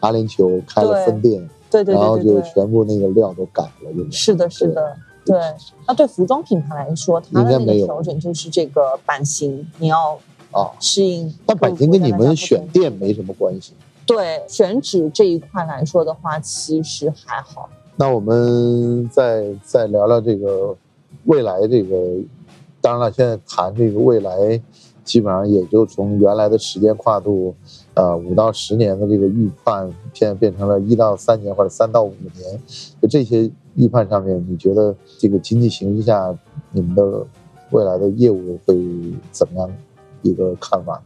[0.01, 5.39] 阿联酋开了分店，对对对，然后就全部那个料都改了，是的，是的，对。
[5.87, 10.19] 那对服装品牌来说，它的那个调整就是这个版型，你要
[10.53, 11.35] 啊适应。
[11.45, 13.73] 但版型跟你们选店没什么关系。
[14.07, 17.69] 对选址这一块来说的话，其实还好。
[17.97, 20.75] 那我们再再聊聊这个
[21.27, 21.97] 未来这个，
[22.81, 24.61] 当然了，现在谈这个未来，
[25.05, 27.55] 基本上也就从原来的时间跨度，
[27.95, 32.61] 呃，五到十年的这个预判，现在变成了一到三年或者三到五年。
[33.01, 36.37] 就这些预判上面，你觉得这个经济形势下，
[36.73, 37.25] 你们的
[37.71, 38.75] 未来的业务会
[39.31, 39.71] 怎么样
[40.23, 41.03] 一个看法？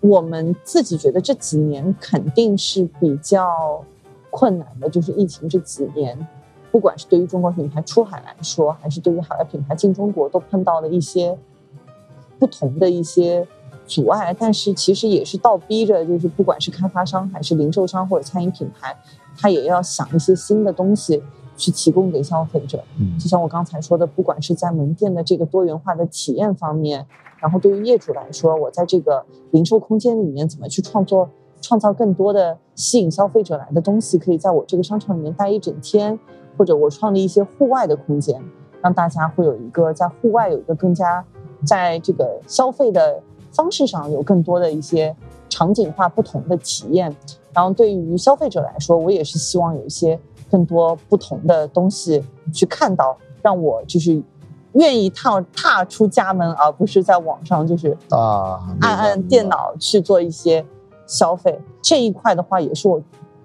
[0.00, 3.84] 我们自己觉得这几年肯定是比较
[4.30, 6.26] 困难的，就是疫情这几年，
[6.72, 11.38] 不管是对于中国品牌出海来说，还是对于海外品牌进中国，都碰到了一些
[12.38, 13.46] 不同的一些
[13.86, 14.34] 阻碍。
[14.36, 18.96] 但是其实也是倒逼着，就是不管是开发商还是零售商或者餐饮品牌，
[19.38, 21.22] 他也要想一些新的东西
[21.62, 22.82] 去提供给消费者。
[22.98, 27.06] 嗯，就像我刚才说的，不管是在门店的这个多元化的体验方面。
[27.40, 36.18] 然后对于业主来说，我在这个零售空间里面怎么去创作、创造更多的吸引消费者来的东西，可以在我这个商场里面待一整天，
[36.56, 38.42] 或者我创立一些户外的空间，
[38.80, 41.24] 让大家会有一个在户外有一个更加
[41.64, 43.20] 在这个消费的
[43.52, 45.14] 方式上有更多的一些
[45.48, 47.14] 场景化不同的体验。
[47.52, 50.18] 然后对于消费者来说，我也是希望有一些
[50.52, 52.22] 更多不同的东西
[52.54, 54.22] 去看到，让我就是。
[54.74, 60.64] 愿意踏踏出家门，而不是在网上就是啊按按电脑去做一些
[61.06, 62.98] 消费这一块的话，也是我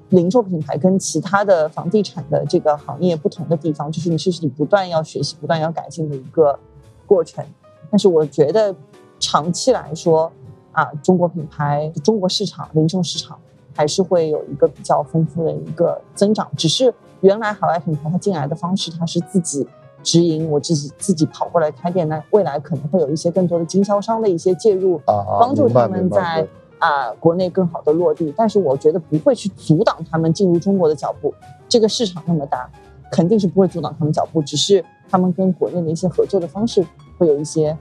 [0.07, 6.57] 零售品牌跟其他的房地产的这个行业不同的地方，就是你是你不断要学习、不断要改进的一个
[7.05, 7.43] 过程。
[7.91, 8.73] 但是我觉得
[9.19, 10.31] 长期来说
[10.71, 13.37] 啊，中国品牌、中国市场、零售市场
[13.77, 16.49] 还是会有一个比较丰富的一个增长。
[16.57, 19.67] 只是原来海外品牌它进来的方式，它是自己。
[20.03, 26.47] 直营，我自己自己跑过来开店，那未来可能会有一些更多的经销商的一些介入，帮助他们在
[26.79, 28.33] 啊国内更好的落地。
[28.37, 31.33] 但是我觉得不会去阻挡他们进入中国的脚步。
[31.67, 32.69] 这个市场那么大，
[33.11, 36.85] 肯定是不会阻挡他们脚步，只是他们跟国内的一些合作的方式
[37.17, 37.77] 会有一些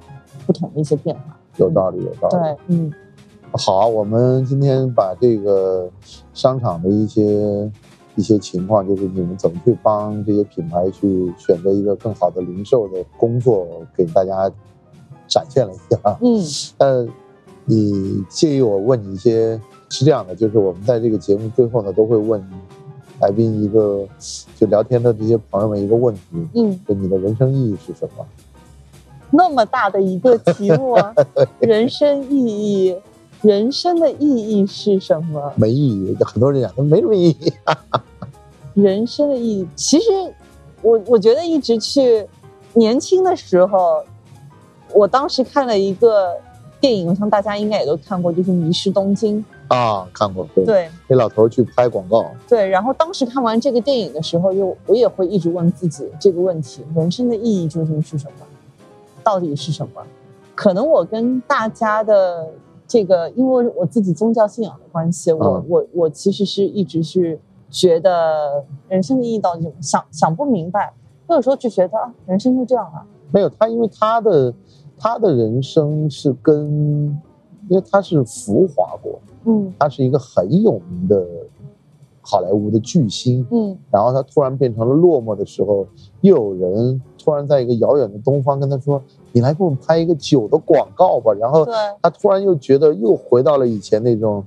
[0.47, 1.39] 不同的一些变化。
[1.59, 2.37] 有道理，有道理。
[2.37, 2.93] 对，嗯，
[3.57, 5.89] 好，我们今天把这个
[6.35, 7.71] 商场的一些
[8.15, 14.51] 一些情况，就是你们怎么去帮这些品牌去选择一个更好的零售的工作，给大家
[15.27, 16.19] 展现了一下。
[16.21, 16.43] 嗯，
[16.79, 17.09] 呃，
[17.65, 19.61] 你介意我问你一些？
[19.89, 22.45] 是这样的，就是我们在这个节目最后呢，都会问
[23.21, 24.05] 来宾一个，
[24.57, 26.21] 就聊天的这些朋友们一个问题，
[26.55, 28.27] 嗯，就你的人生意义是什么？
[29.31, 31.15] 那么大的一个题目啊，
[31.61, 32.97] 人生意义，
[33.43, 35.53] 人生的意义是什么？
[35.57, 37.53] 没意义，很多人讲都没什么意义。
[38.75, 40.11] 人生的意义，其实
[40.83, 42.27] 我我觉得一直去
[42.75, 44.03] 年轻的时候，
[44.93, 46.37] 我当时看了一个
[46.81, 49.39] 电影，我想大家应该也都看过，就是《迷失东京》。
[49.69, 52.69] 啊，看过，对，对那老头去拍广告，对。
[52.69, 58.47] 然后当时看完这个电影的时候，又我也会一直问自己这个问题：人生的意义究竟是什么？
[59.25, 60.03] 到底是什么？
[60.55, 62.47] 可能我跟大家的
[62.87, 70.93] 这个，因为我自己宗教信仰的关系，我嗯我我其实是一直是觉得人生的意义到底想想不明白。
[71.27, 73.05] 我有时候就觉得啊，人生就这样了。
[73.33, 74.55] 没有他，因为他的
[74.97, 76.67] 他的人生是跟，
[77.69, 81.27] 因为他是浮华过，嗯他是一个很有名的
[82.29, 83.79] 好莱坞的巨星，嗯。
[83.93, 85.87] 然后他突然变成了落寞的时候，
[86.23, 89.01] 又有人突然在一个遥远的东方跟他说
[89.31, 91.73] ：“你来给我们拍一个酒的广告吧。”然后对。
[92.03, 94.45] 他突然又觉得又回到了以前那种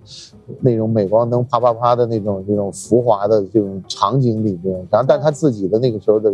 [0.60, 6.34] 那种镁光灯啪啪啪的那种那种浮华的这种场景里面，然后但他自己的那个时候的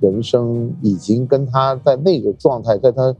[0.00, 3.14] 人生已经跟他在那个状态，在他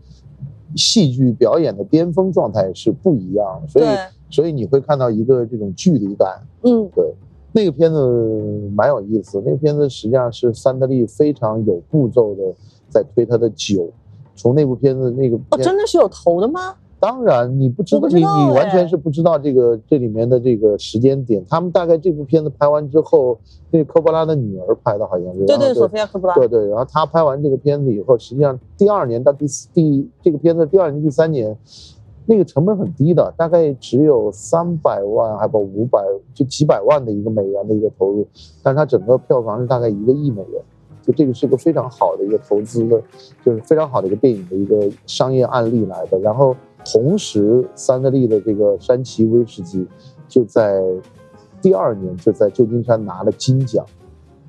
[0.74, 3.86] 戏剧表演的巅峰状态是不一样的，所以
[4.28, 6.46] 所以你会看到一个这种距离感。
[6.62, 6.88] 嗯。
[6.94, 7.14] 对，
[7.56, 9.42] 那个片子蛮有意思。
[9.42, 12.42] 那个片子实际上是三德利非常有步骤的
[12.90, 13.90] 在推他的酒。
[14.34, 16.74] 从那部片子那个哦，真的是有头的吗？
[17.00, 21.42] 当然你不知道，知道你你完全哎是不知道这个这里面的这个时间点。
[21.48, 23.38] 他们大概这部片子拍完之后，
[23.70, 26.34] 那个科波拉的女儿拍的好像是，对对，索菲亚科波拉。
[26.34, 31.56] 对对，然后他拍完这个片子以后，实际上第二年到第四第这个片子第二年第三年，
[32.26, 36.00] 那个成本很低的，大概只有三百万还不五百
[36.34, 38.26] 就几百万的一个美元的一个投入，
[38.62, 40.60] 但是它整个票房是大概一个亿美元，
[41.02, 43.00] 就这个是一个非常好的一个投资的，
[43.44, 46.18] 就是非常好的一个电影的一个商业案例来的。
[46.18, 46.54] 然后
[46.84, 49.86] 同时，三得利的这个山崎威士忌
[50.28, 50.82] 就在
[51.62, 53.84] 第二年就在旧金山拿了金奖。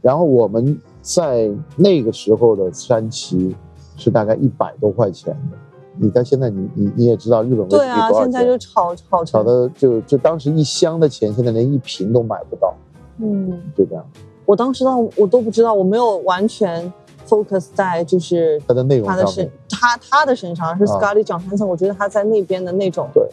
[0.01, 3.55] 然后我们在那个时候的山崎
[3.95, 5.57] 是大概一百多块钱的，
[5.99, 8.11] 你在现在你你你也知道日本对啊？
[8.13, 12.73] 现在就炒炒炒的就就当时一箱的钱，现在连一瓶都买不到，
[13.19, 13.61] 嗯。
[13.75, 14.05] 就这样。
[14.45, 16.91] 我当时到我都不知道，我没有完全
[17.27, 23.27] focus 在就是他的内容他的身他他的身上是啊 Scarlett Johansson，、我觉得他在那边的那种对，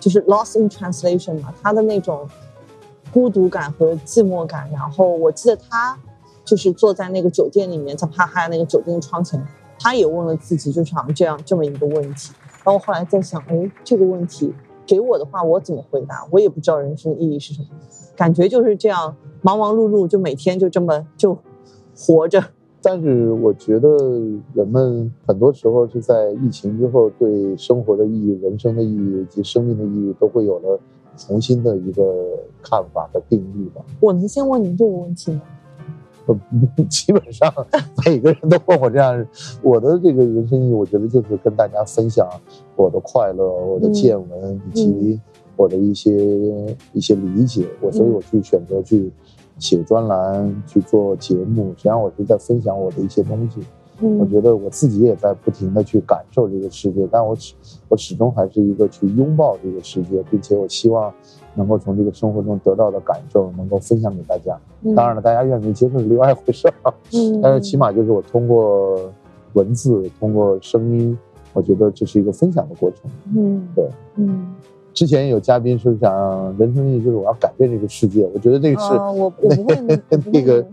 [0.00, 2.28] 就是 lost in translation 嘛，他的那种
[3.12, 4.68] 孤独感和寂寞感。
[4.72, 5.96] 然后我记得他
[6.44, 9.40] 就是坐在那个酒店里面，在帕哈那个酒店窗前，
[9.86, 12.32] 他也问了自己就像这样这么一个问题。
[12.64, 14.52] 然后我后来在想，哎，这个问题
[14.84, 16.26] 给我的话，我怎么回答？
[16.32, 17.68] 我也不知道人生的意义是什么，
[18.16, 21.38] 感觉就是这样忙忙碌碌，就每天就这么就
[21.96, 22.42] 活着。
[22.82, 23.88] 但是我觉得
[24.54, 30.80] 人们很多时候是在疫情之后，对生活的意义、人生的意义以及生命的意义都会有了
[31.16, 32.02] 重新的一个
[32.60, 33.84] 看法和定义吧。
[34.00, 35.42] 我能先问您这个问题吗？
[36.26, 36.36] 呃
[36.90, 37.52] 基本上
[38.04, 39.26] 每个人都问我这样，
[39.62, 42.28] 我的这个人生意义，我觉得就是跟大家分享
[42.76, 45.20] 我的快乐、我的见闻以及
[45.56, 46.12] 我的一些
[46.92, 47.66] 一些理解。
[47.80, 49.10] 我所以我去选择去
[49.58, 53.60] 写专栏、去做节目，实际上我是在分享我的一些东西。
[54.00, 57.54] 嗯，我觉得我自己也在不停的去感受这个世界，但我始
[57.88, 61.10] 我始终还是一个去拥抱这个世界，并且我希望
[61.56, 64.56] 能够从这个生活中得到的感受能够分享给大家。
[64.82, 69.00] 嗯当然了，大家愿不愿意接受是另外一回事儿，嗯， 但是起码就是我通过
[69.54, 71.18] 文字、通过声音，
[71.52, 73.10] 我觉得这是一个分享的过程。
[73.36, 74.54] 嗯，对，嗯，
[74.92, 78.94] 之前有嘉宾说想人生意义就是我要改变这个世界，我觉得这个是。
[78.94, 79.74] 啊，我我不会
[80.10, 80.66] 我不会 那个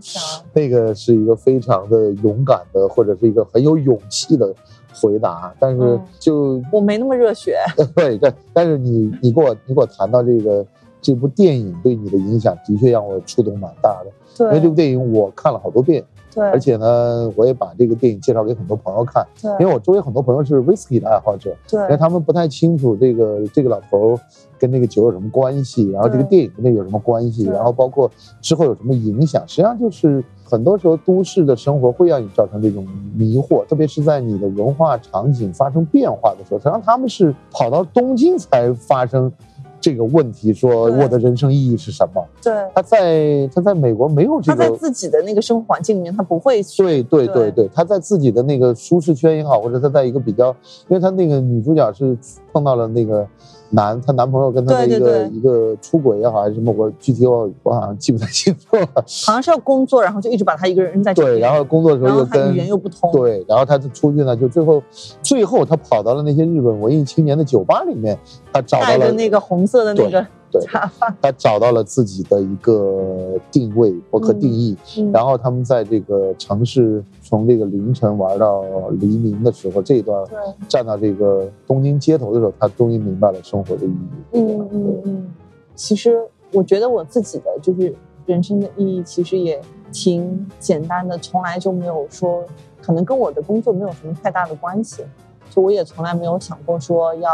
[0.52, 4.54] 那个是一个非常的勇敢的，或者是一个很有勇气的
[5.00, 6.00] 回答，但是嗯。
[6.18, 7.58] 就、我没那么热血。
[7.94, 10.64] 对，但但是你你给我你给我谈到这个
[11.02, 14.46] 这部电影对你的影响，的确让我触动蛮大的，对。
[14.48, 16.02] 因为这部电影我看了好多遍，
[16.34, 19.50] 对，而且呢，我也把这个电影介绍给很多朋友看，对。
[19.60, 21.80] 因为我周围很多朋友是 whisky 的爱好者，对。
[21.82, 24.20] 因为他们不太清楚这个这个老头儿
[24.58, 30.24] 跟这个酒有什么关系，然后这个电影跟那个有什么关系，然后包括之后有什么影响，实际上就是
[30.54, 32.86] 很多时候都市的生活会让你造成这种
[33.16, 39.32] 迷惑，特别是在你的文化场景发生变化的时候，实际上他们是跑到东京才发生。
[39.80, 42.26] 这个问题，说我的人生意义是什么？
[42.42, 44.70] 对，他在他在美国没有这他在。
[44.70, 50.48] 自己的那个生活环境里面，他不会去对对对对对，他在自己的那个舒适圈也好，或者他在一个比较，
[50.88, 52.16] 因为他那个女主角是
[52.50, 53.28] 碰到了那个
[53.74, 58.86] 男，她男朋友跟她的一个一个出轨也好还是什么，我具体我我好像记不太清楚了。
[59.26, 64.82] 好像是要工作，然后就一直把她一个人扔在这对，然后工作的时候又跟语言又不通，对，然后她就出去呢，就最后
[65.22, 68.18] 最后她跑到了那些日本文艺青年的酒吧里面，
[68.52, 70.64] 她找到了那个红色的那个对，
[71.20, 78.62] 他找到了自己的一个定位或和定义，嗯然后他们在这个城市从这个凌晨玩到
[79.00, 80.38] 黎明的时候，这一段对，
[80.68, 84.08] 站到这个东京街头的时候，他终于明白了生活的意义。
[84.32, 85.34] 嗯嗯嗯。
[85.74, 87.92] 其实我觉得我自己的就是
[88.26, 89.60] 人生的意义，其实也
[89.92, 92.44] 挺简单的，从来就没有说，
[92.80, 95.02] 可能跟我的工作没有什么太大的关系，
[95.50, 97.30] 就我也从来没有想过说要。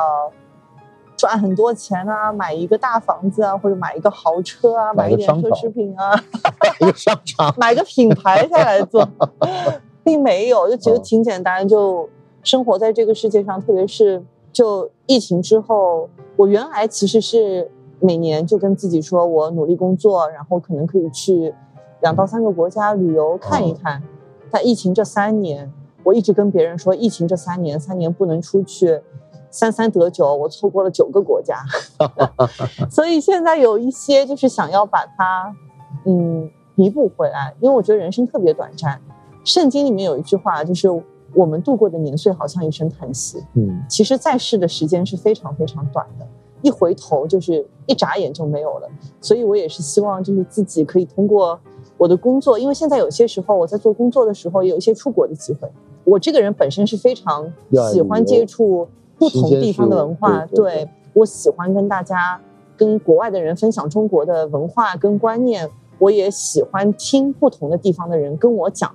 [1.21, 6.19] 赚很多钱啊，买一个大房子啊，或者买一个豪车啊，买买一点奢侈品啊，
[6.81, 9.07] 一个商场，买个品牌下来做，
[10.03, 11.69] 并没有，就觉得嗯挺简单。
[11.69, 12.09] 就
[12.43, 21.55] 生活在这个世界上，特别是就疫情之后，我原来其实是每年就跟自己说，我努力工作，然后可能可以去
[22.01, 24.03] 两到三个国家旅游看一看。
[24.51, 25.71] 但疫情这三年，
[26.03, 29.03] 我一直跟别人说，疫情这三年，三年不能出去。
[29.51, 31.57] 三三得九，我错过了九个国家，
[32.89, 35.55] 所以现在有一些就是想要把它，
[36.05, 39.01] 嗯，弥补回来，因为我觉得人生特别短暂。
[39.45, 40.89] 圣经里面有一句话，就是
[41.35, 46.27] 我们度过的年岁好像一声叹息，嗯其实在世的时间是非常非常短的，
[46.63, 48.89] 一回头就是一眨眼就没有了。
[49.21, 51.59] 所以我也是希望就是自己可以通过
[51.97, 55.69] 我的工作，因为现在有些时候我在做工作的时候，有一些出国的机会。
[56.05, 57.51] 我这个人本身是非常
[57.93, 58.89] 喜欢接触
[59.21, 62.41] 不同地方的文化，对我喜欢跟大家、
[62.75, 65.69] 跟国外的人分享中国的文化跟观念，
[65.99, 68.91] 我也喜欢听不同的地方的人跟我讲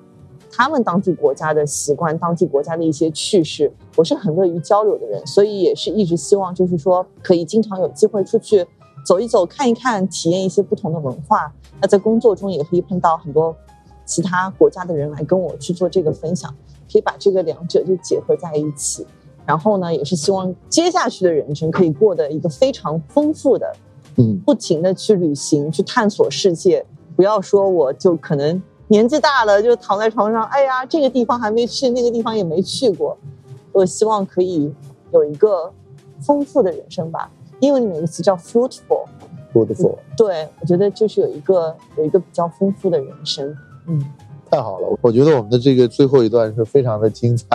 [0.51, 8.65] 他们当地国家的习惯、当地国家的一些趣事，我是很乐于交流的人，所以也是一直希望就是说可以经常有机会出去
[9.05, 11.53] 走一走、看一看、体验一些不同的文化。
[11.79, 13.55] 那在工作中也可以碰到很多
[14.05, 16.49] 其他国家的人来跟我去做这个分享，
[16.91, 19.05] 可以把这个两者就结合在一起。
[19.45, 23.71] 然后呢，也是希望接下去的人生可以过得一个非常丰富的，
[24.17, 26.85] 嗯不停的去旅行，去探索世界。
[27.15, 33.17] 不要说我就可能年纪大了就躺在床上，哎呀，这个地方还没去，那个地方也没去过。
[33.71, 34.73] 我希望可以
[35.11, 35.71] 有一个
[36.19, 37.31] 丰富的人生吧。
[37.61, 38.35] 英文里面有个词叫
[39.53, 43.55] fruitful，，beautiful，对我觉得就是有一个有一个比较丰富的人生。
[43.87, 44.03] 嗯，
[44.49, 44.97] 太好了！
[45.01, 47.45] 我觉得我们的这个最后一段是非常的精彩。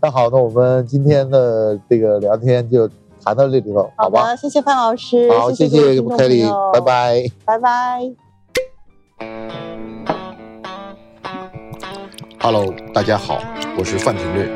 [0.00, 2.88] 那好，那我们今天的这个聊天就
[3.24, 4.30] 谈到这里头，好吧？
[4.30, 7.30] 的，谢谢范老师，好，谢谢各位谢听众朋 Kelly，友拜，拜。
[7.44, 8.12] 拜拜。
[12.40, 13.38] Hello，大家好，
[13.78, 14.50] 我是范廷略，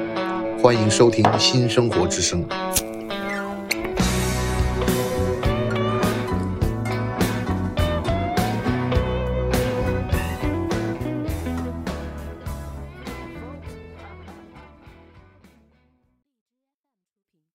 [0.63, 2.45] 欢迎收听新生活之声。